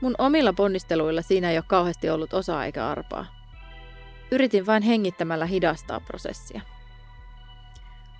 Mun 0.00 0.14
omilla 0.18 0.52
ponnisteluilla 0.52 1.22
siinä 1.22 1.50
ei 1.50 1.56
ole 1.56 1.64
kauheasti 1.68 2.10
ollut 2.10 2.34
osaa 2.34 2.64
eikä 2.64 2.88
arpaa. 2.88 3.26
Yritin 4.30 4.66
vain 4.66 4.82
hengittämällä 4.82 5.46
hidastaa 5.46 6.00
prosessia. 6.00 6.60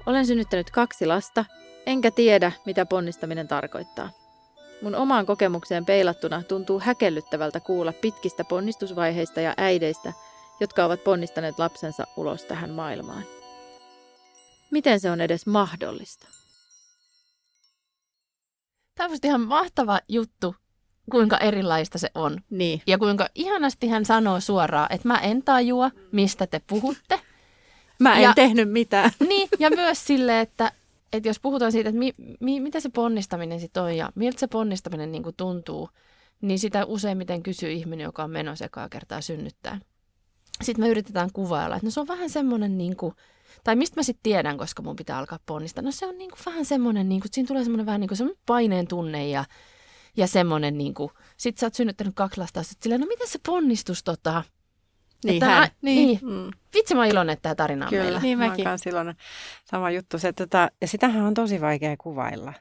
Olen 0.06 0.26
synnyttänyt 0.26 0.70
kaksi 0.70 1.06
lasta, 1.06 1.44
enkä 1.86 2.10
tiedä, 2.10 2.52
mitä 2.66 2.86
ponnistaminen 2.86 3.48
tarkoittaa. 3.48 4.10
Mun 4.82 4.94
omaan 4.94 5.26
kokemukseen 5.26 5.84
peilattuna 5.84 6.42
tuntuu 6.42 6.80
häkellyttävältä 6.80 7.60
kuulla 7.60 7.92
pitkistä 7.92 8.44
ponnistusvaiheista 8.44 9.40
ja 9.40 9.54
äideistä, 9.56 10.12
jotka 10.60 10.84
ovat 10.84 11.04
ponnistaneet 11.04 11.58
lapsensa 11.58 12.06
ulos 12.16 12.44
tähän 12.44 12.70
maailmaan. 12.70 13.22
Miten 14.70 15.00
se 15.00 15.10
on 15.10 15.20
edes 15.20 15.46
mahdollista? 15.46 16.28
Tämä 18.94 19.10
on 19.12 19.18
ihan 19.24 19.40
mahtava 19.40 20.00
juttu, 20.08 20.54
kuinka 21.10 21.36
erilaista 21.38 21.98
se 21.98 22.10
on. 22.14 22.40
Niin. 22.50 22.82
Ja 22.86 22.98
kuinka 22.98 23.28
ihanasti 23.34 23.88
hän 23.88 24.04
sanoo 24.04 24.40
suoraan, 24.40 24.86
että 24.90 25.08
mä 25.08 25.18
en 25.18 25.42
tajua, 25.42 25.90
mistä 26.12 26.46
te 26.46 26.60
puhutte. 26.66 27.20
Mä 27.98 28.16
en 28.16 28.22
Ja- 28.22 28.32
tehnyt 28.34 28.70
mitään. 28.72 29.10
Niin, 29.28 29.48
ja 29.58 29.70
myös 29.70 30.06
sille, 30.06 30.40
että, 30.40 30.72
että 31.12 31.28
jos 31.28 31.40
puhutaan 31.40 31.72
siitä, 31.72 31.88
että 31.88 31.98
mi, 31.98 32.14
mi, 32.40 32.60
mitä 32.60 32.80
se 32.80 32.88
ponnistaminen 32.88 33.60
sitten 33.60 33.82
on 33.82 33.96
ja 33.96 34.10
miltä 34.14 34.40
se 34.40 34.46
ponnistaminen 34.46 35.12
niin 35.12 35.22
tuntuu, 35.36 35.88
niin 36.40 36.58
sitä 36.58 36.84
useimmiten 36.84 37.42
kysyy 37.42 37.72
ihminen, 37.72 38.04
joka 38.04 38.24
on 38.24 38.30
menossa 38.30 38.64
ekaa 38.64 38.88
kertaa 38.88 39.20
synnyttää. 39.20 39.80
Sitten 40.62 40.84
me 40.84 40.88
yritetään 40.88 41.30
kuvailla, 41.32 41.76
että 41.76 41.86
no 41.86 41.90
se 41.90 42.00
on 42.00 42.08
vähän 42.08 42.30
semmoinen, 42.30 42.78
niin 42.78 42.96
kuin, 42.96 43.14
tai 43.64 43.76
mistä 43.76 44.00
mä 44.00 44.02
sitten 44.02 44.22
tiedän, 44.22 44.58
koska 44.58 44.82
mun 44.82 44.96
pitää 44.96 45.18
alkaa 45.18 45.38
ponnistaa. 45.46 45.82
No 45.82 45.90
se 45.92 46.06
on 46.06 46.18
niin 46.18 46.30
kuin 46.30 46.40
vähän 46.46 46.64
semmoinen, 46.64 47.08
niin 47.08 47.20
kuin, 47.20 47.26
että 47.28 47.34
siinä 47.34 47.48
tulee 47.48 47.64
semmoinen 47.64 47.86
vähän 47.86 48.00
niin 48.00 48.08
kuin 48.08 48.18
semmoinen 48.18 48.42
paineen 48.46 48.86
tunne 48.86 49.28
ja, 49.28 49.44
ja 50.16 50.26
semmoinen, 50.26 50.78
niin 50.78 50.94
kuin, 50.94 51.10
sit 51.36 51.58
sä 51.58 51.66
oot 51.66 51.74
synnyttänyt 51.74 52.14
kaksi 52.14 52.40
lasta, 52.40 52.62
sit 52.62 52.82
silleen, 52.82 53.00
no 53.00 53.06
miten 53.06 53.28
se 53.28 53.38
ponnistus 53.46 54.02
tota, 54.04 54.42
Niin, 55.24 55.34
Että 55.34 55.46
hän. 55.46 55.62
a- 55.62 55.68
niin. 55.82 56.18
Mm. 56.22 56.50
vitsi 56.74 56.94
mä 56.94 57.00
oon 57.00 57.08
iloinen, 57.10 57.32
että 57.32 57.42
tämä 57.42 57.54
tarina 57.54 57.84
on 57.86 57.90
Kyllä, 57.90 58.02
meillä. 58.02 58.20
Niin 58.20 58.38
mä 58.38 58.48
mäkin. 58.48 58.68
oon 58.68 58.78
silloin 58.78 59.14
sama 59.64 59.90
juttu. 59.90 60.18
Se, 60.18 60.32
tota, 60.32 60.70
ja 60.80 60.88
sitähän 60.88 61.22
on 61.24 61.34
tosi 61.34 61.60
vaikea 61.60 61.96
kuvailla. 61.96 62.52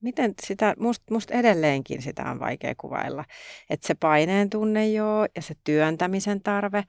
Miten 0.00 0.34
sitä, 0.46 0.74
must, 0.78 1.02
must 1.10 1.30
edelleenkin 1.30 2.02
sitä 2.02 2.30
on 2.30 2.40
vaikea 2.40 2.74
kuvailla. 2.78 3.24
Että 3.70 3.86
se 3.86 3.94
paineen 3.94 4.50
tunne 4.50 4.88
joo 4.88 5.26
ja 5.36 5.42
se 5.42 5.54
työntämisen 5.64 6.42
tarve. 6.42 6.84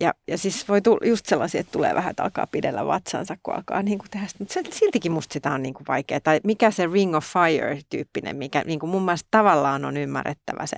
Ja, 0.00 0.14
ja 0.28 0.38
siis 0.38 0.68
voi 0.68 0.82
tulla 0.82 1.06
just 1.06 1.26
sellaisia, 1.26 1.60
että 1.60 1.72
tulee 1.72 1.94
vähän, 1.94 2.10
että 2.10 2.22
alkaa 2.22 2.46
pidellä 2.46 2.86
vatsansa, 2.86 3.36
kun 3.42 3.54
alkaa 3.54 3.82
niin 3.82 3.98
kuin 3.98 4.10
tehdä 4.10 4.26
sitä. 4.26 4.44
Mutta 4.44 4.78
siltikin 4.78 5.12
musta 5.12 5.32
sitä 5.32 5.50
on 5.52 5.62
niin 5.62 5.74
kuin 5.74 5.86
vaikea. 5.88 6.20
Tai 6.20 6.40
mikä 6.44 6.70
se 6.70 6.86
Ring 6.86 7.16
of 7.16 7.24
Fire-tyyppinen, 7.24 8.36
mikä 8.36 8.62
niin 8.66 8.80
kuin 8.80 8.90
mun 8.90 9.02
mielestä 9.02 9.28
tavallaan 9.30 9.84
on 9.84 9.96
ymmärrettävä 9.96 10.66
se. 10.66 10.76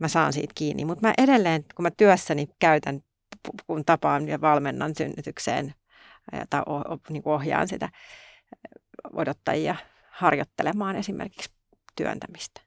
Mä 0.00 0.08
saan 0.08 0.32
siitä 0.32 0.52
kiinni. 0.54 0.84
Mutta 0.84 1.06
mä 1.06 1.14
edelleen, 1.18 1.64
kun 1.74 1.82
mä 1.82 1.90
työssäni 1.90 2.48
käytän, 2.58 3.00
kun 3.66 3.84
tapaan 3.84 4.28
ja 4.28 4.40
valmennan 4.40 4.94
synnytykseen 4.98 5.74
tai 6.50 6.62
niin 7.08 7.22
kuin 7.22 7.34
ohjaan 7.34 7.68
sitä 7.68 7.88
odottajia 9.12 9.76
harjoittelemaan 10.10 10.96
esimerkiksi 10.96 11.50
työntämistä. 11.96 12.60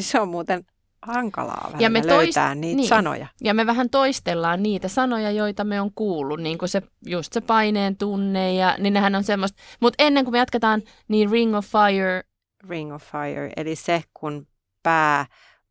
Se 0.00 0.20
on 0.20 0.28
muuten 0.28 0.64
hankalaa 1.02 1.70
Ja 1.78 1.90
me 1.90 2.00
toist- 2.00 2.06
löytää 2.06 2.54
niitä 2.54 2.76
niin. 2.76 2.88
sanoja. 2.88 3.26
Ja 3.40 3.54
me 3.54 3.66
vähän 3.66 3.90
toistellaan 3.90 4.62
niitä 4.62 4.88
sanoja, 4.88 5.30
joita 5.30 5.64
me 5.64 5.80
on 5.80 5.90
kuullut, 5.94 6.40
niin 6.40 6.58
kuin 6.58 6.68
se, 6.68 6.82
just 7.06 7.32
se 7.32 7.40
paineen 7.40 7.96
tunne, 7.96 8.54
ja, 8.54 8.76
niin 8.78 8.92
nehän 8.92 9.14
on 9.14 9.24
semmoista. 9.24 9.62
Mutta 9.80 10.04
ennen 10.04 10.24
kuin 10.24 10.32
me 10.32 10.38
jatketaan, 10.38 10.82
niin 11.08 11.30
Ring 11.30 11.56
of 11.56 11.66
Fire, 11.66 12.22
Ring 12.68 12.94
of 12.94 13.02
Fire, 13.02 13.50
eli 13.56 13.76
se, 13.76 14.02
kun 14.14 14.46
pää 14.82 15.26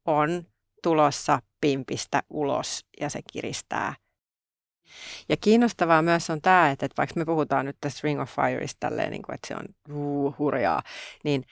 on 0.06 0.44
tulossa 0.84 1.39
pimpistä 1.62 2.24
ulos 2.30 2.86
ja 3.00 3.10
se 3.10 3.20
kiristää. 3.34 3.94
Ja 5.30 5.38
kiinnostavaa 5.38 6.02
myös 6.02 6.30
on 6.30 6.42
tämä, 6.42 6.72
että, 6.72 6.86
että 6.86 6.98
vaikka 6.98 7.13
me 7.18 7.26
puhutaan 7.26 7.65
nyt 7.65 7.78
tästä 7.82 8.00
Ring 8.04 8.22
of 8.22 8.30
Fireista 8.30 8.78
tälleen, 8.80 9.12
niin 9.12 9.22
kuin, 9.22 9.36
että 9.36 9.48
se 9.48 9.56
on 9.56 9.65
huu, 9.94 10.36
hurjaa, 10.39 10.82
niin 11.24 11.44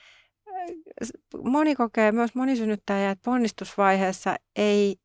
moni 1.44 1.74
kokee, 1.74 2.12
myös 2.12 2.34
moni 2.34 2.56
synnyttäjä, 2.56 3.10
että 3.10 3.22
ponnistusvaiheessa 3.24 4.36
ei 4.56 4.96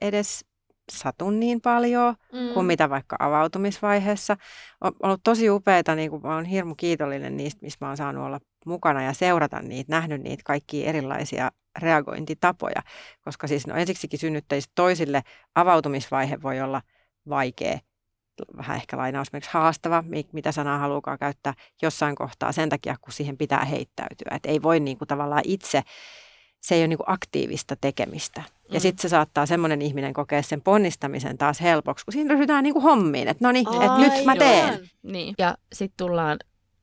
edes 0.00 0.44
satu 0.92 1.30
niin 1.30 1.60
paljon 1.60 2.14
mm. 2.32 2.54
kuin 2.54 2.66
mitä 2.66 2.90
vaikka 2.90 3.16
avautumisvaiheessa. 3.18 4.36
On 4.80 4.92
ollut 5.02 5.20
tosi 5.24 5.50
upeita, 5.50 5.94
niin 5.94 6.10
kuin 6.10 6.22
mä 6.22 6.34
olen 6.34 6.44
hirmu 6.44 6.74
kiitollinen 6.74 7.36
niistä, 7.36 7.58
missä 7.62 7.78
mä 7.80 7.88
oon 7.88 7.96
saanut 7.96 8.24
olla 8.24 8.40
mukana 8.66 9.02
ja 9.02 9.12
seurata 9.12 9.62
niitä, 9.62 9.90
nähnyt 9.90 10.22
niitä 10.22 10.42
kaikkia 10.46 10.88
erilaisia 10.88 11.50
reagointitapoja, 11.78 12.82
koska 13.24 13.46
siis 13.46 13.66
no 13.66 13.74
ensiksikin 13.74 14.18
synnyttäjistä 14.18 14.72
toisille 14.74 15.22
avautumisvaihe 15.54 16.42
voi 16.42 16.60
olla 16.60 16.82
vaikea, 17.28 17.78
vähän 18.56 18.76
ehkä 18.76 18.96
lainausmerkiksi 18.96 19.50
haastava, 19.52 20.02
mi- 20.06 20.28
mitä 20.32 20.52
sanaa 20.52 20.78
haluukaan 20.78 21.18
käyttää 21.18 21.54
jossain 21.82 22.14
kohtaa 22.14 22.52
sen 22.52 22.68
takia, 22.68 22.96
kun 23.00 23.12
siihen 23.12 23.36
pitää 23.36 23.64
heittäytyä. 23.64 24.30
Et 24.36 24.46
ei 24.46 24.62
voi 24.62 24.80
niin 24.80 24.98
kuin 24.98 25.08
tavallaan 25.08 25.42
itse, 25.44 25.82
se 26.60 26.74
ei 26.74 26.80
ole 26.80 26.88
niin 26.88 26.96
kuin 26.96 27.10
aktiivista 27.10 27.76
tekemistä. 27.80 28.42
Ja 28.68 28.78
Mm. 28.78 28.80
sitten 28.80 29.02
se 29.02 29.08
saattaa 29.08 29.46
semmoinen 29.46 29.82
ihminen 29.82 30.12
kokea 30.12 30.42
sen 30.42 30.60
ponnistamisen 30.60 31.38
taas 31.38 31.60
helpoksi, 31.60 32.04
kun 32.04 32.12
siinä 32.12 32.30
ryhdytään 32.34 32.62
niin 32.64 32.74
kuin 32.74 32.82
hommiin, 32.82 33.28
että 33.28 33.44
no 33.44 33.52
niin, 33.52 33.66
että 33.82 33.98
nyt 33.98 34.24
mä 34.24 34.36
teen. 34.36 34.90
Niin. 35.02 35.34
Ja 35.38 35.54
sitten 35.72 35.96
tullaan 35.96 36.38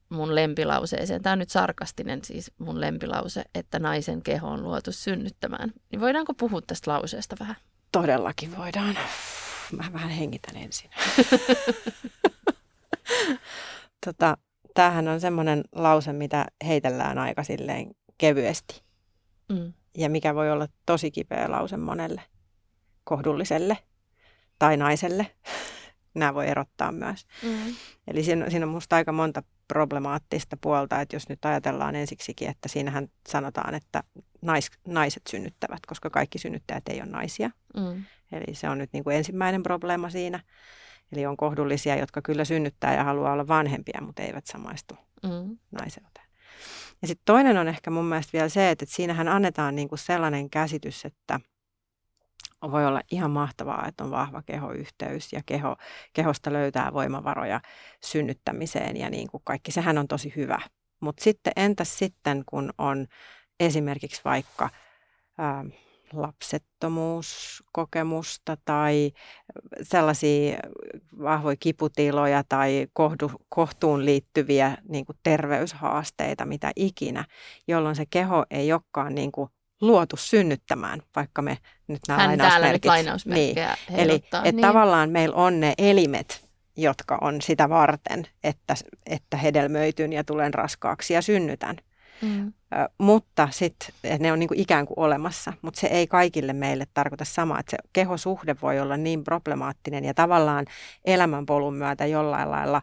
mun 0.10 0.36
lempilauseeseen. 0.36 1.22
Tämä 1.22 1.32
on 1.34 1.39
nyt 1.39 1.50
sarkastinen 1.50 2.24
siis 2.24 2.52
mun 2.58 2.82
lempilause, 2.82 3.43
että 3.56 3.80
naisen 3.80 4.22
keho 4.22 4.48
on 4.50 4.63
luotu 4.63 4.91
synnyttämään. 4.91 5.72
Niin 5.91 6.00
voidaanko 6.02 6.34
puhua 6.34 6.62
tästä 6.62 6.91
lauseesta 6.91 7.36
vähän? 7.39 7.56
Todellakin 7.91 8.58
voidaan. 8.58 8.98
Mä 9.72 9.94
vähän 9.94 10.10
hengitän 10.10 10.56
ensin. 10.56 10.90
tota, 14.06 14.38
tämähän 14.74 15.08
on 15.08 15.22
semmoinen 15.22 15.64
lause, 15.76 16.14
mitä 16.14 16.46
heitellään 16.68 17.18
aika 17.18 17.44
silleen 17.44 17.92
kevyesti. 18.18 18.82
Mm. 19.50 19.74
Ja 19.98 20.10
mikä 20.10 20.36
voi 20.36 20.52
olla 20.52 20.68
tosi 20.86 21.12
kipeä 21.12 21.52
lause 21.52 21.78
monelle 21.78 22.22
kohdulliselle 23.04 23.78
tai 24.60 24.78
naiselle. 24.78 25.32
Nämä 26.14 26.34
voi 26.34 26.48
erottaa 26.48 26.92
myös. 26.92 27.28
Mm. 27.44 27.76
Eli 28.08 28.24
siinä, 28.24 28.50
siinä 28.50 28.66
on 28.66 28.72
musta 28.72 28.96
aika 28.96 29.12
monta 29.12 29.44
problemaattista 29.68 30.58
puolta, 30.62 31.02
että 31.02 31.16
jos 31.16 31.30
nyt 31.30 31.46
ajatellaan 31.46 31.96
ensiksikin, 31.96 32.50
että 32.50 32.70
siinähän 32.70 33.08
sanotaan, 33.30 33.76
että 33.76 34.04
nais, 34.42 34.70
naiset 34.88 35.24
synnyttävät, 35.30 35.80
koska 35.88 36.10
kaikki 36.10 36.40
synnyttäjät 36.40 36.90
ei 36.90 37.02
ole 37.02 37.10
naisia. 37.10 37.52
Mm. 37.78 38.04
Eli 38.32 38.56
se 38.56 38.70
on 38.70 38.78
nyt 38.78 38.89
niin 38.94 39.04
kuin 39.04 39.15
ensimmäinen 39.15 39.63
probleema 39.63 40.10
siinä. 40.10 40.39
Eli 41.12 41.26
on 41.26 41.38
kohdullisia, 41.38 41.96
jotka 41.96 42.22
kyllä 42.22 42.46
synnyttää 42.46 42.96
ja 42.96 43.04
haluaa 43.04 43.34
olla 43.34 43.48
vanhempia, 43.48 44.02
mutta 44.02 44.22
eivät 44.22 44.46
samaistu 44.46 44.98
Mm. 45.24 45.58
naiseuteen. 45.72 46.26
Ja 47.02 47.08
sitten 47.08 47.26
toinen 47.26 47.58
on 47.58 47.68
ehkä 47.68 47.89
mun 47.89 48.06
mielestä 48.06 48.34
vielä 48.34 48.50
se, 48.50 48.70
että 48.70 48.86
siinähän 48.88 49.28
annetaan 49.28 49.76
niin 49.76 49.89
kuin 49.89 50.00
sellainen 50.00 50.50
käsitys, 50.50 51.06
että 51.06 51.39
voi 52.72 52.86
olla 52.86 53.02
ihan 53.12 53.32
mahtavaa, 53.32 53.88
että 53.88 54.04
on 54.04 54.12
vahva 54.12 54.42
kehoyhteys 54.42 55.34
ja 55.34 55.42
keho, 55.46 55.76
kehosta 56.13 56.54
löytää 56.54 56.94
voimavaroja 56.94 57.62
synnyttämiseen 58.04 58.98
ja 58.98 59.10
niin 59.10 59.28
kuin 59.28 59.42
kaikki. 59.46 59.72
Sehän 59.72 59.98
on 59.98 60.08
tosi 60.08 60.34
hyvä. 60.36 60.60
Mutta 61.00 61.24
sitten 61.24 61.54
entäs 61.56 61.98
sitten, 61.98 62.44
kun 62.46 62.74
on 62.78 63.08
esimerkiksi 63.60 64.22
vaikka 64.26 64.70
ää, 65.38 65.65
lapsettomuuskokemusta 66.13 68.58
tai 68.65 69.12
sellaisia 69.82 70.58
vahvoja 71.24 71.56
kiputiloja 71.60 72.43
tai 72.50 72.88
kohdu, 72.93 73.32
kohtuun 73.50 74.06
liittyviä 74.06 74.78
niin 74.89 75.06
kuin 75.06 75.17
terveyshaasteita, 75.24 76.45
mitä 76.45 76.72
ikinä, 76.76 77.26
jolloin 77.67 77.95
se 77.95 78.06
keho 78.10 78.45
ei 78.52 78.74
olekaan 78.74 79.15
niin 79.15 79.32
kuin 79.32 79.50
luotu 79.82 80.17
synnyttämään, 80.17 81.02
vaikka 81.15 81.41
me 81.41 81.58
nyt 81.88 82.00
nämä 82.08 82.19
Hän 82.19 82.30
lainausmerkit. 82.30 82.62
täällä 82.62 82.74
nyt 82.74 82.86
lainausmerkkejä 82.86 83.78
niin. 83.89 84.00
Eli 84.00 84.15
että 84.15 84.41
niin. 84.41 84.62
tavallaan 84.62 85.10
meillä 85.10 85.36
on 85.36 85.60
ne 85.60 85.74
elimet, 85.78 86.50
jotka 86.78 87.17
on 87.22 87.41
sitä 87.41 87.69
varten, 87.69 88.28
että, 88.43 88.76
että 89.06 89.38
hedelmöityn 89.38 90.13
ja 90.13 90.24
tulen 90.24 90.54
raskaaksi 90.54 91.13
ja 91.13 91.22
synnytän. 91.22 91.78
Mm. 92.22 92.54
mutta 92.98 93.48
sitten 93.52 93.94
ne 94.20 94.32
on 94.32 94.40
niinku 94.40 94.54
ikään 94.58 94.86
kuin 94.86 95.00
olemassa, 95.00 95.54
mutta 95.62 95.80
se 95.80 95.88
ei 95.88 96.08
kaikille 96.08 96.54
meille 96.54 96.88
tarkoita 96.94 97.26
samaa, 97.26 97.60
että 97.60 97.72
se 97.72 97.78
kehosuhde 97.94 98.56
voi 98.62 98.80
olla 98.80 98.98
niin 98.98 99.24
problemaattinen 99.24 100.06
ja 100.06 100.14
tavallaan 100.14 100.66
elämänpolun 101.06 101.74
myötä 101.74 102.06
jollain 102.06 102.52
lailla, 102.52 102.82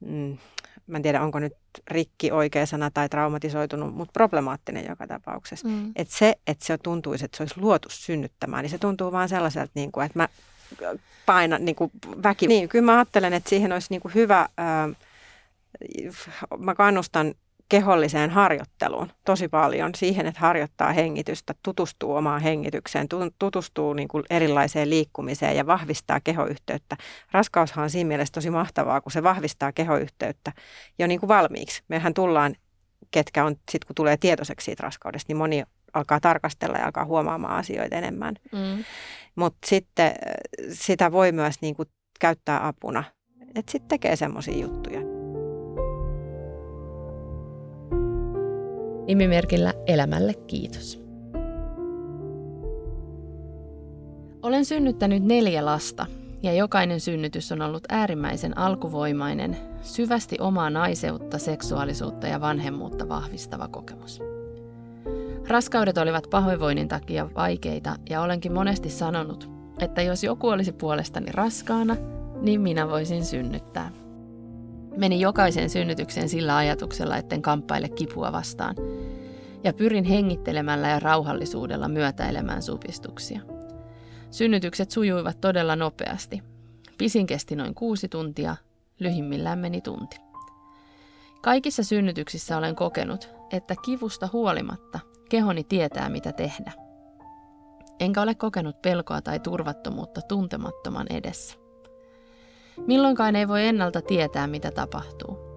mm, 0.00 0.38
mä 0.86 0.96
en 0.96 1.02
tiedä 1.02 1.22
onko 1.22 1.38
nyt 1.38 1.52
rikki 1.90 2.32
oikea 2.32 2.66
sana 2.66 2.90
tai 2.90 3.08
traumatisoitunut, 3.08 3.94
mutta 3.94 4.12
problemaattinen 4.12 4.86
joka 4.88 5.06
tapauksessa. 5.06 5.68
Mm. 5.68 5.92
Että 5.96 6.14
se, 6.16 6.34
että 6.46 6.66
se 6.66 6.78
tuntuisi, 6.78 7.24
että 7.24 7.36
se 7.36 7.42
olisi 7.42 7.60
luotu 7.60 7.88
synnyttämään, 7.90 8.62
niin 8.62 8.70
se 8.70 8.78
tuntuu 8.78 9.12
vaan 9.12 9.28
sellaiselta, 9.28 9.72
niin 9.74 9.92
kuin, 9.92 10.06
että 10.06 10.18
mä 10.18 10.28
painan 11.26 11.64
niin 11.64 11.76
kuin 11.76 11.90
väki. 12.22 12.46
Niin, 12.46 12.68
kyllä 12.68 12.84
mä 12.84 12.96
ajattelen, 12.96 13.32
että 13.32 13.50
siihen 13.50 13.72
olisi 13.72 13.86
niin 13.90 14.00
kuin 14.00 14.14
hyvä, 14.14 14.48
ää, 14.56 14.88
mä 16.58 16.74
kannustan 16.74 17.34
keholliseen 17.70 18.30
harjoitteluun 18.30 19.12
tosi 19.24 19.48
paljon, 19.48 19.94
siihen, 19.94 20.26
että 20.26 20.40
harjoittaa 20.40 20.92
hengitystä, 20.92 21.54
tutustuu 21.62 22.14
omaan 22.14 22.40
hengitykseen, 22.40 23.06
tutustuu 23.38 23.92
niin 23.92 24.08
kuin 24.08 24.24
erilaiseen 24.30 24.90
liikkumiseen 24.90 25.56
ja 25.56 25.66
vahvistaa 25.66 26.20
kehoyhteyttä. 26.20 26.96
Raskaushan 27.32 27.82
on 27.82 27.90
siinä 27.90 28.08
mielessä 28.08 28.32
tosi 28.32 28.50
mahtavaa, 28.50 29.00
kun 29.00 29.12
se 29.12 29.22
vahvistaa 29.22 29.72
kehoyhteyttä 29.72 30.52
jo 30.98 31.06
niin 31.06 31.20
kuin 31.20 31.28
valmiiksi. 31.28 31.82
Mehän 31.88 32.14
tullaan, 32.14 32.54
ketkä 33.10 33.44
on, 33.44 33.56
sit 33.70 33.84
kun 33.84 33.94
tulee 33.94 34.16
tietoiseksi 34.16 34.64
siitä 34.64 34.82
raskaudesta, 34.82 35.30
niin 35.30 35.38
moni 35.38 35.64
alkaa 35.94 36.20
tarkastella 36.20 36.78
ja 36.78 36.84
alkaa 36.84 37.04
huomaamaan 37.04 37.56
asioita 37.56 37.96
enemmän. 37.96 38.34
Mm. 38.52 38.84
Mutta 39.34 39.66
sitten 39.66 40.12
sitä 40.72 41.12
voi 41.12 41.32
myös 41.32 41.54
niin 41.60 41.76
kuin 41.76 41.88
käyttää 42.20 42.66
apuna, 42.66 43.04
että 43.54 43.72
sitten 43.72 43.88
tekee 43.88 44.16
semmoisia 44.16 44.56
juttuja. 44.56 45.19
Nimimerkillä 49.10 49.74
Elämälle 49.86 50.34
kiitos. 50.34 51.00
Olen 54.42 54.64
synnyttänyt 54.64 55.24
neljä 55.24 55.64
lasta 55.64 56.06
ja 56.42 56.52
jokainen 56.52 57.00
synnytys 57.00 57.52
on 57.52 57.62
ollut 57.62 57.84
äärimmäisen 57.88 58.58
alkuvoimainen, 58.58 59.56
syvästi 59.82 60.36
omaa 60.40 60.70
naiseutta, 60.70 61.38
seksuaalisuutta 61.38 62.26
ja 62.26 62.40
vanhemmuutta 62.40 63.08
vahvistava 63.08 63.68
kokemus. 63.68 64.20
Raskaudet 65.48 65.98
olivat 65.98 66.30
pahoinvoinnin 66.30 66.88
takia 66.88 67.30
vaikeita 67.36 67.96
ja 68.10 68.22
olenkin 68.22 68.52
monesti 68.52 68.90
sanonut, 68.90 69.50
että 69.78 70.02
jos 70.02 70.24
joku 70.24 70.48
olisi 70.48 70.72
puolestani 70.72 71.32
raskaana, 71.32 71.96
niin 72.40 72.60
minä 72.60 72.88
voisin 72.88 73.24
synnyttää. 73.24 73.90
Menin 74.96 75.20
jokaisen 75.20 75.70
synnytykseen 75.70 76.28
sillä 76.28 76.56
ajatuksella, 76.56 77.16
etten 77.16 77.42
kamppaile 77.42 77.88
kipua 77.88 78.32
vastaan, 78.32 78.76
ja 79.64 79.72
pyrin 79.72 80.04
hengittelemällä 80.04 80.88
ja 80.88 81.00
rauhallisuudella 81.00 81.88
myötäilemään 81.88 82.62
supistuksia. 82.62 83.40
Synnytykset 84.30 84.90
sujuivat 84.90 85.40
todella 85.40 85.76
nopeasti. 85.76 86.42
Pisin 86.98 87.26
kesti 87.26 87.56
noin 87.56 87.74
kuusi 87.74 88.08
tuntia, 88.08 88.56
lyhimmillään 89.00 89.58
meni 89.58 89.80
tunti. 89.80 90.16
Kaikissa 91.42 91.82
synnytyksissä 91.82 92.56
olen 92.56 92.76
kokenut, 92.76 93.30
että 93.52 93.74
kivusta 93.84 94.28
huolimatta 94.32 95.00
kehoni 95.30 95.64
tietää 95.64 96.08
mitä 96.08 96.32
tehdä. 96.32 96.72
Enkä 98.00 98.22
ole 98.22 98.34
kokenut 98.34 98.82
pelkoa 98.82 99.22
tai 99.22 99.40
turvattomuutta 99.40 100.22
tuntemattoman 100.22 101.06
edessä. 101.10 101.59
Milloinkaan 102.86 103.36
ei 103.36 103.48
voi 103.48 103.66
ennalta 103.66 104.02
tietää, 104.02 104.46
mitä 104.46 104.70
tapahtuu. 104.70 105.50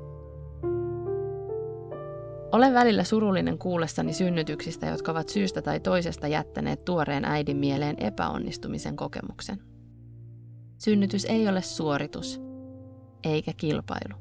Olen 2.52 2.74
välillä 2.74 3.04
surullinen 3.04 3.58
kuullessani 3.58 4.14
synnytyksistä, 4.14 4.86
jotka 4.86 5.12
ovat 5.12 5.30
syystä 5.30 5.62
tai 5.62 5.80
toisesta 5.80 6.28
jättäneet 6.28 6.86
tuoreen 6.86 7.26
äidin 7.26 7.58
mieleen 7.58 7.96
epäonnistumisen 8.00 8.96
kokemuksen. 8.96 9.60
Synnytys 10.78 11.26
ei 11.26 11.48
ole 11.48 11.62
suoritus, 11.62 12.42
eikä 13.24 13.52
kilpailu. 13.58 14.16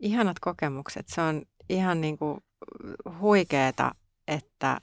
Ihanat 0.00 0.36
kokemukset. 0.40 1.08
Se 1.08 1.20
on 1.20 1.42
ihan 1.68 2.00
niin 2.00 2.18
kuin 2.18 2.38
huikeeta, 3.20 3.94
että 4.28 4.80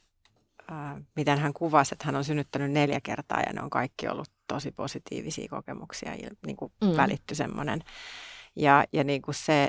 miten 1.15 1.39
hän 1.39 1.53
kuvasi, 1.53 1.95
että 1.95 2.05
hän 2.05 2.15
on 2.15 2.23
synnyttänyt 2.23 2.71
neljä 2.71 2.99
kertaa 3.03 3.39
ja 3.39 3.53
ne 3.53 3.61
on 3.61 3.69
kaikki 3.69 4.07
ollut 4.07 4.29
tosi 4.47 4.71
positiivisia 4.71 5.49
kokemuksia 5.49 6.11
niin 6.45 6.57
kuin 6.57 6.73
mm. 6.81 6.97
välitty 6.97 7.35
semmoinen. 7.35 7.79
Ja, 8.55 8.85
ja 8.93 9.03
niin 9.03 9.21
kuin 9.21 9.35
se 9.35 9.67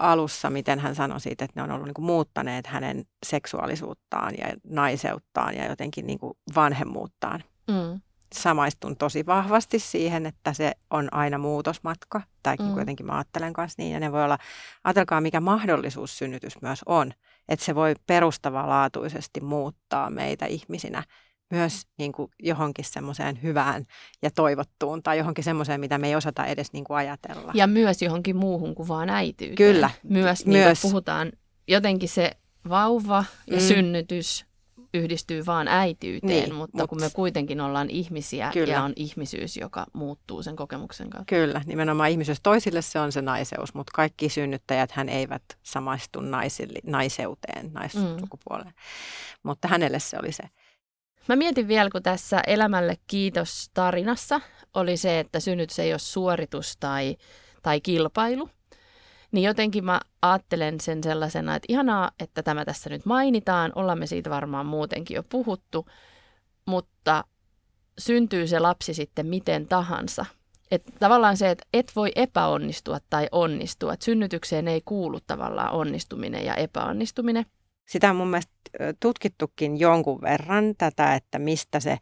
alussa, 0.00 0.50
miten 0.50 0.78
hän 0.78 0.94
sanoi 0.94 1.20
siitä, 1.20 1.44
että 1.44 1.60
ne 1.60 1.64
on 1.64 1.70
ollut 1.70 1.86
niin 1.86 1.94
kuin 1.94 2.04
muuttaneet 2.04 2.66
hänen 2.66 3.04
seksuaalisuuttaan 3.26 4.34
ja 4.38 4.46
naiseuttaan 4.64 5.56
ja 5.56 5.68
jotenkin 5.68 6.06
niin 6.06 6.18
kuin 6.18 6.34
vanhemmuuttaan. 6.54 7.44
Mm. 7.68 8.00
Samaistun 8.34 8.96
tosi 8.96 9.26
vahvasti 9.26 9.78
siihen, 9.78 10.26
että 10.26 10.52
se 10.52 10.72
on 10.90 11.08
aina 11.14 11.38
muutosmatka, 11.38 12.22
tai 12.42 12.56
mm. 12.56 12.74
kuitenkin 12.74 13.06
mä 13.06 13.16
ajattelen 13.16 13.52
kanssa 13.52 13.82
niin, 13.82 13.92
ja 13.92 14.00
ne 14.00 14.12
voi 14.12 14.24
olla, 14.24 14.38
ajatelkaa 14.84 15.20
mikä 15.20 15.40
mahdollisuus 15.40 16.18
synnytys 16.18 16.62
myös 16.62 16.80
on, 16.86 17.12
että 17.48 17.64
se 17.64 17.74
voi 17.74 17.94
perustavanlaatuisesti 18.06 19.40
muuttaa 19.40 20.10
meitä 20.10 20.46
ihmisinä 20.46 21.02
myös 21.50 21.82
niin 21.98 22.12
kuin 22.12 22.30
johonkin 22.42 22.84
semmoiseen 22.84 23.42
hyvään 23.42 23.86
ja 24.22 24.30
toivottuun 24.30 25.02
tai 25.02 25.18
johonkin 25.18 25.44
semmoiseen, 25.44 25.80
mitä 25.80 25.98
me 25.98 26.08
ei 26.08 26.16
osata 26.16 26.46
edes 26.46 26.72
niin 26.72 26.84
kuin 26.84 26.96
ajatella. 26.96 27.52
Ja 27.54 27.66
myös 27.66 28.02
johonkin 28.02 28.36
muuhun 28.36 28.74
kuin 28.74 28.88
vaan 28.88 29.10
äityyteen. 29.10 29.74
Kyllä. 29.74 29.90
Myös, 30.02 30.46
niin 30.46 30.62
myös. 30.62 30.82
puhutaan 30.82 31.32
jotenkin 31.68 32.08
se 32.08 32.30
vauva 32.68 33.24
ja 33.46 33.56
mm. 33.56 33.62
synnytys 33.62 34.46
yhdistyy 34.94 35.46
vaan 35.46 35.68
äityyteen, 35.68 36.44
niin, 36.44 36.54
mutta 36.54 36.78
mut, 36.78 36.90
kun 36.90 37.00
me 37.00 37.10
kuitenkin 37.14 37.60
ollaan 37.60 37.90
ihmisiä 37.90 38.50
kyllä. 38.52 38.72
ja 38.72 38.82
on 38.82 38.92
ihmisyys, 38.96 39.56
joka 39.56 39.86
muuttuu 39.92 40.42
sen 40.42 40.56
kokemuksen 40.56 41.10
kautta. 41.10 41.34
Kyllä, 41.34 41.62
nimenomaan 41.66 42.10
ihmisyys. 42.10 42.38
Toisille 42.42 42.82
se 42.82 43.00
on 43.00 43.12
se 43.12 43.22
naiseus, 43.22 43.74
mutta 43.74 43.90
kaikki 43.94 44.28
synnyttäjät 44.28 44.92
hän 44.92 45.08
eivät 45.08 45.42
samaistu 45.62 46.20
naisille, 46.20 46.78
naiseuteen, 46.86 47.72
naissukupuoleen. 47.72 48.66
Mm. 48.66 48.72
Mutta 49.42 49.68
hänelle 49.68 49.98
se 49.98 50.18
oli 50.22 50.32
se. 50.32 50.42
Mä 51.28 51.36
mietin 51.36 51.68
vielä, 51.68 51.90
kun 51.90 52.02
tässä 52.02 52.40
Elämälle 52.46 52.96
kiitos 53.06 53.70
tarinassa 53.74 54.40
oli 54.74 54.96
se, 54.96 55.20
että 55.20 55.40
synnytys 55.40 55.78
ei 55.78 55.92
ole 55.92 55.98
suoritus 55.98 56.76
tai, 56.80 57.16
tai 57.62 57.80
kilpailu, 57.80 58.50
niin 59.32 59.44
jotenkin 59.44 59.84
mä 59.84 60.00
ajattelen 60.22 60.80
sen 60.80 61.02
sellaisena, 61.02 61.54
että 61.54 61.66
ihanaa, 61.68 62.10
että 62.20 62.42
tämä 62.42 62.64
tässä 62.64 62.90
nyt 62.90 63.06
mainitaan, 63.06 63.72
ollaan 63.74 63.98
me 63.98 64.06
siitä 64.06 64.30
varmaan 64.30 64.66
muutenkin 64.66 65.14
jo 65.14 65.22
puhuttu, 65.28 65.86
mutta 66.66 67.24
syntyy 67.98 68.46
se 68.46 68.58
lapsi 68.58 68.94
sitten 68.94 69.26
miten 69.26 69.66
tahansa. 69.66 70.26
Et 70.70 70.82
tavallaan 70.98 71.36
se, 71.36 71.50
että 71.50 71.66
et 71.72 71.92
voi 71.96 72.12
epäonnistua 72.16 72.98
tai 73.10 73.28
onnistua, 73.32 73.92
että 73.92 74.04
synnytykseen 74.04 74.68
ei 74.68 74.82
kuulu 74.84 75.20
tavallaan 75.26 75.72
onnistuminen 75.72 76.44
ja 76.44 76.54
epäonnistuminen. 76.54 77.46
Sitä 77.88 78.10
on 78.10 78.16
mun 78.16 78.28
mielestä 78.28 78.52
tutkittukin 79.00 79.80
jonkun 79.80 80.20
verran 80.20 80.74
tätä, 80.78 81.14
että 81.14 81.38
mistä 81.38 81.80
se 81.80 81.98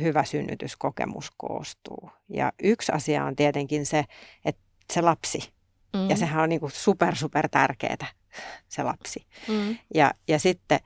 hyvä 0.00 0.24
synnytyskokemus 0.24 1.30
koostuu. 1.36 2.10
Ja 2.28 2.52
yksi 2.62 2.92
asia 2.92 3.24
on 3.24 3.36
tietenkin 3.36 3.86
se, 3.86 4.04
että 4.44 4.62
se 4.92 5.00
lapsi 5.00 5.52
Mm. 5.92 6.10
Ja 6.10 6.16
sehän 6.16 6.42
on 6.42 6.48
niin 6.48 6.60
kuin 6.60 6.72
super, 6.72 7.16
super 7.16 7.48
tärkeää, 7.48 8.06
se 8.68 8.82
lapsi. 8.82 9.26
Mm. 9.48 9.78
Ja, 9.94 10.14
ja 10.28 10.38
sitten, 10.38 10.80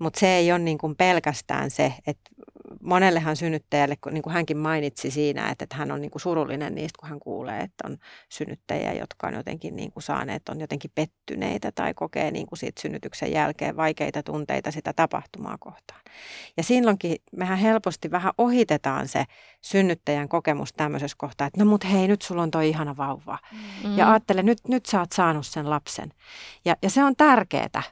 mutta 0.00 0.20
se 0.20 0.36
ei 0.36 0.52
ole 0.52 0.58
niin 0.58 0.78
kuin 0.78 0.96
pelkästään 0.96 1.70
se, 1.70 1.94
että 2.06 2.30
monellehan 2.82 3.36
synnyttäjälle, 3.36 3.96
niin 4.10 4.22
kuin 4.22 4.32
hänkin 4.32 4.56
mainitsi 4.56 5.10
siinä, 5.10 5.50
että, 5.50 5.64
että 5.64 5.76
hän 5.76 5.90
on 5.90 6.00
niin 6.00 6.10
kuin 6.10 6.22
surullinen 6.22 6.74
niistä, 6.74 6.98
kun 7.00 7.08
hän 7.08 7.20
kuulee, 7.20 7.60
että 7.60 7.84
on 7.86 7.98
synnyttäjiä, 8.28 8.92
jotka 8.92 9.26
on 9.26 9.34
jotenkin 9.34 9.76
niin 9.76 9.92
kuin 9.92 10.02
saaneet, 10.02 10.48
on 10.48 10.60
jotenkin 10.60 10.90
pettyneitä 10.94 11.72
tai 11.72 11.94
kokee 11.94 12.30
niin 12.30 12.46
kuin 12.46 12.58
siitä 12.58 12.82
synnytyksen 12.82 13.32
jälkeen 13.32 13.76
vaikeita 13.76 14.22
tunteita 14.22 14.70
sitä 14.70 14.92
tapahtumaa 14.92 15.56
kohtaan. 15.60 16.00
Ja 16.56 16.62
silloinkin 16.62 17.16
mehän 17.36 17.58
helposti 17.58 18.10
vähän 18.10 18.32
ohitetaan 18.38 19.08
se 19.08 19.24
synnyttäjän 19.62 20.28
kokemus 20.28 20.72
tämmöisessä 20.72 21.16
kohtaa, 21.18 21.46
että 21.46 21.64
no 21.64 21.70
mut 21.70 21.84
hei, 21.84 22.08
nyt 22.08 22.22
sulla 22.22 22.42
on 22.42 22.50
toi 22.50 22.68
ihana 22.68 22.96
vauva. 22.96 23.38
Mm. 23.84 23.96
Ja 23.96 24.10
ajattele, 24.10 24.42
nyt, 24.42 24.58
nyt 24.68 24.86
sä 24.86 25.00
oot 25.00 25.12
saanut 25.12 25.46
sen 25.46 25.70
lapsen. 25.70 26.12
Ja, 26.64 26.76
ja 26.82 26.90
se 26.90 27.04
on 27.04 27.16
tärkeää. 27.16 27.82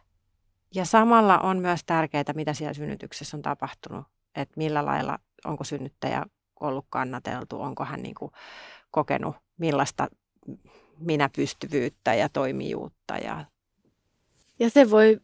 Ja 0.74 0.84
samalla 0.84 1.38
on 1.38 1.58
myös 1.58 1.80
tärkeää, 1.86 2.24
mitä 2.34 2.52
siellä 2.52 2.74
synnytyksessä 2.74 3.36
on 3.36 3.42
tapahtunut 3.42 4.04
että 4.42 4.54
millä 4.56 4.84
lailla, 4.84 5.18
onko 5.44 5.64
synnyttäjä 5.64 6.26
ollut 6.60 6.86
kannateltu, 6.90 7.60
onko 7.60 7.84
hän 7.84 8.02
niin 8.02 8.14
kuin 8.14 8.32
kokenut 8.90 9.36
millaista 9.58 10.08
minäpystyvyyttä 10.98 12.14
ja 12.14 12.28
toimijuutta. 12.28 13.18
Ja, 13.18 13.44
ja 14.58 14.70
se 14.70 14.90
voi, 14.90 15.20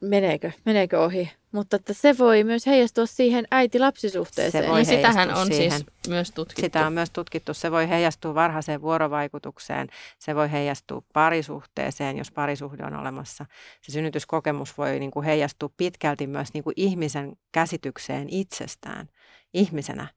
meneekö, 0.00 0.52
meneekö 0.64 1.00
ohi? 1.00 1.30
Mutta 1.52 1.76
että 1.76 1.92
se 1.92 2.18
voi 2.18 2.44
myös 2.44 2.66
heijastua 2.66 3.06
siihen 3.06 3.44
äiti-lapsisuhteeseen. 3.50 4.64
Se 4.64 4.70
voi 4.70 4.78
niin 4.78 4.86
sitähän 4.86 5.34
on 5.34 5.46
siis 5.46 5.56
siihen. 5.56 5.78
siis 5.78 6.08
myös 6.08 6.30
tutkittu. 6.30 6.62
Sitä 6.62 6.86
on 6.86 6.92
myös 6.92 7.10
tutkittu. 7.10 7.54
Se 7.54 7.70
voi 7.70 7.88
heijastua 7.88 8.34
varhaiseen 8.34 8.82
vuorovaikutukseen, 8.82 9.88
se 10.18 10.34
voi 10.34 10.52
heijastua 10.52 11.02
parisuhteeseen, 11.12 12.18
jos 12.18 12.30
parisuhde 12.30 12.84
on 12.84 12.96
olemassa. 12.96 13.46
Se 13.82 13.92
synnytyskokemus 13.92 14.78
voi 14.78 14.98
niin 14.98 15.10
kuin 15.10 15.24
heijastua 15.24 15.70
pitkälti 15.76 16.26
myös 16.26 16.54
niin 16.54 16.64
kuin 16.64 16.74
ihmisen 16.76 17.36
käsitykseen 17.52 18.28
itsestään 18.30 19.08
ihmisenä. 19.54 20.08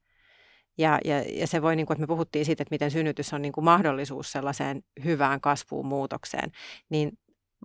Ja, 0.78 0.98
ja, 1.04 1.22
ja 1.22 1.46
se 1.46 1.62
voi, 1.62 1.76
niin 1.76 1.86
kuin, 1.86 1.94
että 1.94 2.02
me 2.02 2.06
puhuttiin 2.06 2.44
siitä, 2.44 2.62
että 2.62 2.74
miten 2.74 2.90
synnytys 2.90 3.32
on 3.32 3.42
niin 3.42 3.52
kuin 3.52 3.64
mahdollisuus 3.64 4.32
sellaiseen 4.32 4.82
hyvään 5.04 5.40
kasvuun, 5.40 5.86
muutokseen, 5.86 6.52
niin 6.88 7.18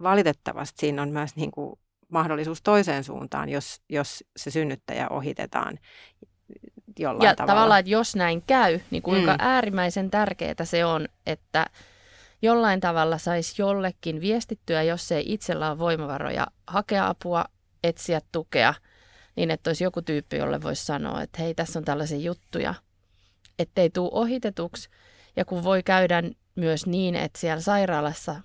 valitettavasti 0.04 0.80
siinä 0.80 1.02
on 1.02 1.10
myös 1.10 1.36
niin 1.36 1.52
kuin 1.52 1.80
mahdollisuus 2.10 2.62
toiseen 2.62 3.04
suuntaan, 3.04 3.50
jos, 3.50 3.82
jos 3.90 4.24
se 4.38 4.52
synnyttäjä 4.52 5.10
ohitetaan 5.10 5.80
jollain 7.00 7.28
ja 7.28 7.36
tavalla. 7.36 7.54
tavallaan, 7.54 7.80
että 7.80 7.92
jos 7.92 8.16
näin 8.16 8.44
käy, 8.48 8.80
niin 8.92 9.04
kuinka 9.04 9.32
mm. 9.32 9.38
äärimmäisen 9.40 10.10
tärkeää 10.12 10.56
se 10.64 10.86
on, 10.86 11.08
että 11.26 11.66
jollain 12.42 12.80
tavalla 12.80 13.18
saisi 13.18 13.62
jollekin 13.62 14.22
viestittyä, 14.22 14.84
jos 14.84 15.12
ei 15.12 15.34
itsellä 15.34 15.70
ole 15.70 15.80
voimavaroja 15.80 16.48
hakea 16.68 17.08
apua, 17.08 17.46
etsiä 17.84 18.22
tukea, 18.32 18.74
niin 19.36 19.52
että 19.52 19.70
olisi 19.70 19.84
joku 19.84 20.02
tyyppi, 20.02 20.38
jolle 20.38 20.62
voisi 20.62 20.86
sanoa, 20.86 21.22
että 21.22 21.42
hei, 21.42 21.54
tässä 21.54 21.80
on 21.80 21.86
tällaisia 21.86 22.18
juttuja, 22.18 22.74
ettei 23.60 23.90
tule 23.90 24.10
ohitetuksi. 24.12 24.90
Ja 25.36 25.46
kun 25.46 25.64
voi 25.64 25.84
käydä 25.84 26.24
myös 26.56 26.86
niin, 26.86 27.16
että 27.16 27.40
siellä 27.40 27.62
sairaalassa, 27.62 28.36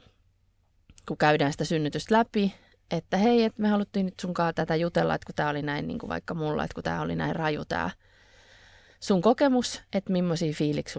kun 1.09 1.19
käydään 1.19 1.53
sitä 1.53 1.65
synnytystä 1.65 2.15
läpi, 2.15 2.55
että 2.91 3.17
hei, 3.17 3.45
että 3.45 3.63
me 3.63 3.69
haluttiin 3.69 4.07
nyt 4.07 4.21
sunkaan 4.21 4.55
tätä 4.55 4.77
jutella, 4.77 5.15
että 5.15 5.27
kun 5.27 5.35
tämä 5.35 5.51
oli 5.51 5.63
näin 5.63 5.87
niin 5.87 5.99
kuin 5.99 6.11
vaikka 6.11 6.35
mulla, 6.35 6.65
että 6.65 6.75
kun 6.75 6.85
tämä 6.85 7.01
oli 7.01 7.17
näin 7.17 7.37
raju 7.37 7.65
tämä 7.65 7.91
sun 9.01 9.23
kokemus, 9.23 9.83
että 9.93 10.13
millaisia 10.13 10.53
fiiliksi 10.53 10.99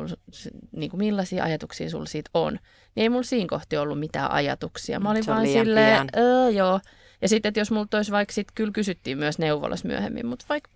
niin 0.72 0.90
kuin 0.90 0.98
millaisia 0.98 1.44
ajatuksia 1.44 1.90
sulla 1.90 2.06
siitä 2.06 2.30
on, 2.34 2.54
niin 2.96 3.04
ei 3.04 3.10
mulla 3.10 3.24
siinä 3.24 3.48
kohti 3.50 3.78
ollut 3.78 4.00
mitään 4.00 4.32
ajatuksia. 4.32 5.00
Mä 5.00 5.12
olin 5.12 5.24
Se 5.24 5.32
vaan 5.32 5.48
silleen, 5.48 6.08
öö, 6.18 6.50
joo. 6.50 6.80
Ja 7.22 7.30
sitten, 7.30 7.50
että 7.50 7.60
jos 7.60 7.72
multa 7.72 7.98
olisi 7.98 8.12
vaikka 8.12 8.34
sit, 8.34 8.48
kyllä 8.56 8.72
kysyttiin 8.72 9.18
myös 9.18 9.40
neuvolas 9.40 9.84
myöhemmin, 9.84 10.26
mutta 10.26 10.46
vaikka 10.50 10.72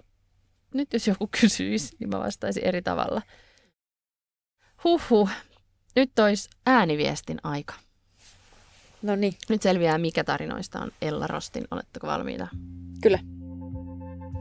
nyt 0.74 0.94
jos 0.94 1.08
joku 1.08 1.30
kysyisi, 1.42 1.96
niin 2.00 2.10
mä 2.10 2.20
vastaisin 2.20 2.66
eri 2.66 2.82
tavalla. 2.82 3.22
Huhhuh, 4.84 5.30
nyt 5.96 6.20
olisi 6.20 6.50
ääniviestin 6.66 7.40
aika. 7.44 7.74
No 9.02 9.16
niin. 9.16 9.34
Nyt 9.50 9.62
selviää, 9.62 9.98
mikä 9.98 10.24
tarinoista 10.24 10.80
on 10.80 10.92
Ella 11.02 11.28
Rostin. 11.28 11.64
Oletteko 11.72 12.08
valmiita? 12.08 12.48
Kyllä. 13.02 13.20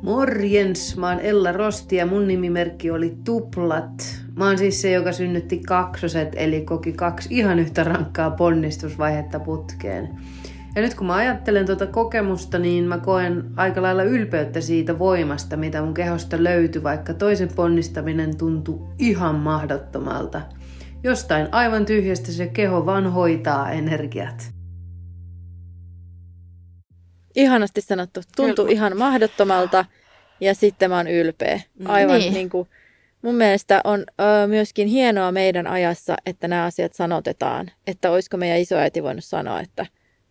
Morjens, 0.03 0.97
mä 0.97 1.09
oon 1.09 1.21
Ella 1.21 1.53
Rosti 1.53 1.97
ja 1.97 2.07
mun 2.07 2.29
nimimerkki 2.29 2.90
oli 2.90 3.16
Tuplat. 3.25 4.23
Mä 4.37 4.47
oon 4.47 4.59
siis 4.59 4.83
se, 4.83 4.90
joka 4.90 5.12
synnytti 5.12 5.59
kaksoset, 5.66 6.29
eli 6.37 6.61
koki 6.61 6.92
kaksi 6.92 7.29
ihan 7.31 7.59
yhtä 7.59 7.85
rankkaa 7.85 8.31
ponnistusvaihetta 8.31 9.40
putkeen. 9.40 10.18
Ja 10.77 10.83
nyt 10.83 10.94
kun 10.94 11.07
mä 11.07 11.14
ajattelen 11.14 11.66
tuota 11.66 11.87
kokemusta, 11.87 12.59
niin 12.59 12.85
mä 12.85 12.99
koen 12.99 13.44
aika 13.57 13.83
lailla 13.83 14.03
ylpeyttä 14.03 14.61
siitä 14.61 14.99
voimasta, 14.99 15.57
mitä 15.57 15.83
mun 15.83 15.94
kehosta 15.94 16.44
löytyi, 16.44 16.83
vaikka 16.83 17.14
toisen 17.14 17.49
ponnistaminen 17.55 18.37
tuntui 18.37 18.81
ihan 18.99 19.35
mahdottomalta– 19.35 20.40
Jostain 21.03 21.49
aivan 21.55 21.87
tyhjästä 21.87 22.33
se 22.33 22.47
keho 22.47 22.87
vaan 22.87 23.13
hoitaa 23.13 23.71
energiat. 23.71 24.53
Ihanasti 27.37 27.81
sanottu. 27.81 28.21
Tuntuu 28.37 28.65
Kyllä. 28.65 28.75
ihan 28.77 28.97
mahdottomalta 28.97 29.85
ja 30.41 30.55
sitten 30.55 30.91
mä 30.91 30.97
oon 30.97 31.09
ylpeä. 31.09 31.61
Mm. 31.79 31.87
Aivan 31.87 32.19
niin. 32.19 32.35
niin 32.35 32.51
kuin, 32.51 32.69
mun 33.23 33.35
mielestä 33.35 33.81
on 33.85 34.01
ö, 34.01 34.47
myöskin 34.47 34.89
hienoa 34.89 35.33
meidän 35.33 35.67
ajassa, 35.67 36.17
että 36.27 36.49
nämä 36.49 36.65
asiat 36.65 36.93
sanotetaan. 36.93 37.71
Että 37.87 38.11
olisiko 38.11 38.37
meidän 38.37 38.59
isoäiti 38.59 39.03
voinut 39.03 39.25
sanoa, 39.25 39.61
että 39.61 39.87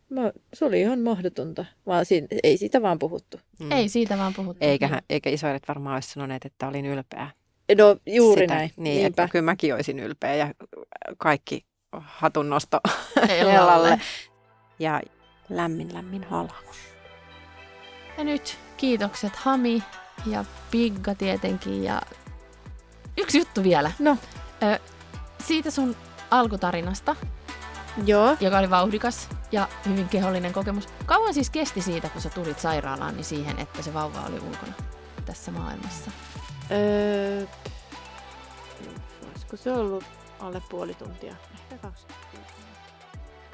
Mä, 0.10 0.32
se 0.54 0.66
oli 0.66 0.82
ihan 0.82 1.00
mahdotonta, 1.00 1.66
vaan 1.86 2.06
siinä, 2.06 2.28
ei 2.44 2.58
siitä 2.58 2.82
vaan 2.82 3.00
puhuttu. 3.00 3.40
Mm. 3.60 3.72
Ei 3.72 3.90
siitä 3.90 4.18
vaan 4.18 4.34
puhuttu. 4.34 4.66
Eikä, 4.66 5.02
eikä 5.10 5.30
isoäidit 5.30 5.68
varmaan 5.68 5.94
olisi 5.94 6.10
sanoneet, 6.10 6.46
että 6.46 6.68
olin 6.68 6.86
ylpeä. 6.86 7.30
No 7.78 7.98
juuri 8.06 8.42
sitä, 8.42 8.54
näin. 8.56 8.72
Niin, 8.78 8.84
Niinpä. 8.98 9.24
että 9.24 9.32
kyllä 9.32 9.46
mäkin 9.46 9.76
olisin 9.76 10.00
ylpeä 10.00 10.36
ja 10.36 10.54
kaikki 11.18 11.66
hatunnosto 11.92 12.80
Ellalle. 13.30 14.02
Ja 14.80 15.02
lämmin 15.50 15.94
lämmin 15.94 16.24
halaus. 16.24 16.78
Ja 18.18 18.24
nyt 18.24 18.58
kiitokset 18.78 19.36
Hami 19.36 19.84
ja 20.26 20.46
Pigga 20.72 21.16
tietenkin 21.16 21.84
ja 21.84 22.02
yksi 23.18 23.38
juttu 23.38 23.64
vielä. 23.64 23.92
No. 24.00 24.18
Ö, 24.64 24.80
siitä 25.48 25.72
sun 25.72 25.96
alkutarinasta, 26.32 27.16
Joo. 28.06 28.38
joka 28.40 28.58
oli 28.60 28.70
vauhdikas 28.70 29.30
ja 29.52 29.68
hyvin 29.90 30.10
kehollinen 30.10 30.54
kokemus. 30.54 30.88
Kauan 31.06 31.34
siis 31.34 31.50
kesti 31.50 31.82
siitä, 31.82 32.10
kun 32.10 32.22
sä 32.22 32.30
tulit 32.30 32.60
sairaalaan, 32.60 33.16
niin 33.16 33.26
siihen, 33.26 33.60
että 33.60 33.82
se 33.82 33.94
vauva 33.94 34.22
oli 34.30 34.40
ulkona 34.40 34.74
tässä 35.26 35.52
maailmassa? 35.52 36.12
Öö, 36.72 37.46
olisiko 39.32 39.58
se 39.58 39.72
ollut 39.72 40.04
alle 40.40 40.62
puoli 40.70 40.94
tuntia? 40.94 41.36
Ehkä 41.54 41.78
kaksi. 41.78 42.08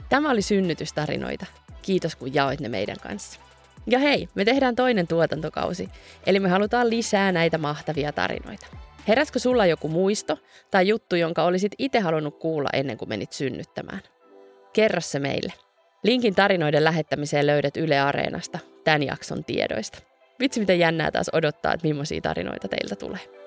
Tämä 0.09 0.31
oli 0.31 0.41
synnytystarinoita. 0.41 1.45
Kiitos 1.81 2.15
kun 2.15 2.33
jaoit 2.33 2.59
ne 2.59 2.69
meidän 2.69 2.95
kanssa. 3.01 3.39
Ja 3.87 3.99
hei, 3.99 4.27
me 4.35 4.45
tehdään 4.45 4.75
toinen 4.75 5.07
tuotantokausi, 5.07 5.89
eli 6.25 6.39
me 6.39 6.49
halutaan 6.49 6.89
lisää 6.89 7.31
näitä 7.31 7.57
mahtavia 7.57 8.11
tarinoita. 8.11 8.67
Heräskö 9.07 9.39
sulla 9.39 9.65
joku 9.65 9.87
muisto 9.87 10.37
tai 10.71 10.87
juttu, 10.87 11.15
jonka 11.15 11.43
olisit 11.43 11.71
itse 11.77 11.99
halunnut 11.99 12.39
kuulla 12.39 12.69
ennen 12.73 12.97
kuin 12.97 13.09
menit 13.09 13.33
synnyttämään? 13.33 14.01
Kerro 14.73 15.01
se 15.01 15.19
meille. 15.19 15.53
Linkin 16.03 16.35
tarinoiden 16.35 16.83
lähettämiseen 16.83 17.47
löydät 17.47 17.77
Yle 17.77 17.99
Areenasta 17.99 18.59
tämän 18.83 19.03
jakson 19.03 19.43
tiedoista. 19.43 20.12
Vitsi 20.39 20.59
miten 20.59 20.79
jännää 20.79 21.11
taas 21.11 21.29
odottaa, 21.33 21.73
että 21.73 21.87
millaisia 21.87 22.21
tarinoita 22.21 22.67
teiltä 22.67 22.95
tulee. 22.95 23.42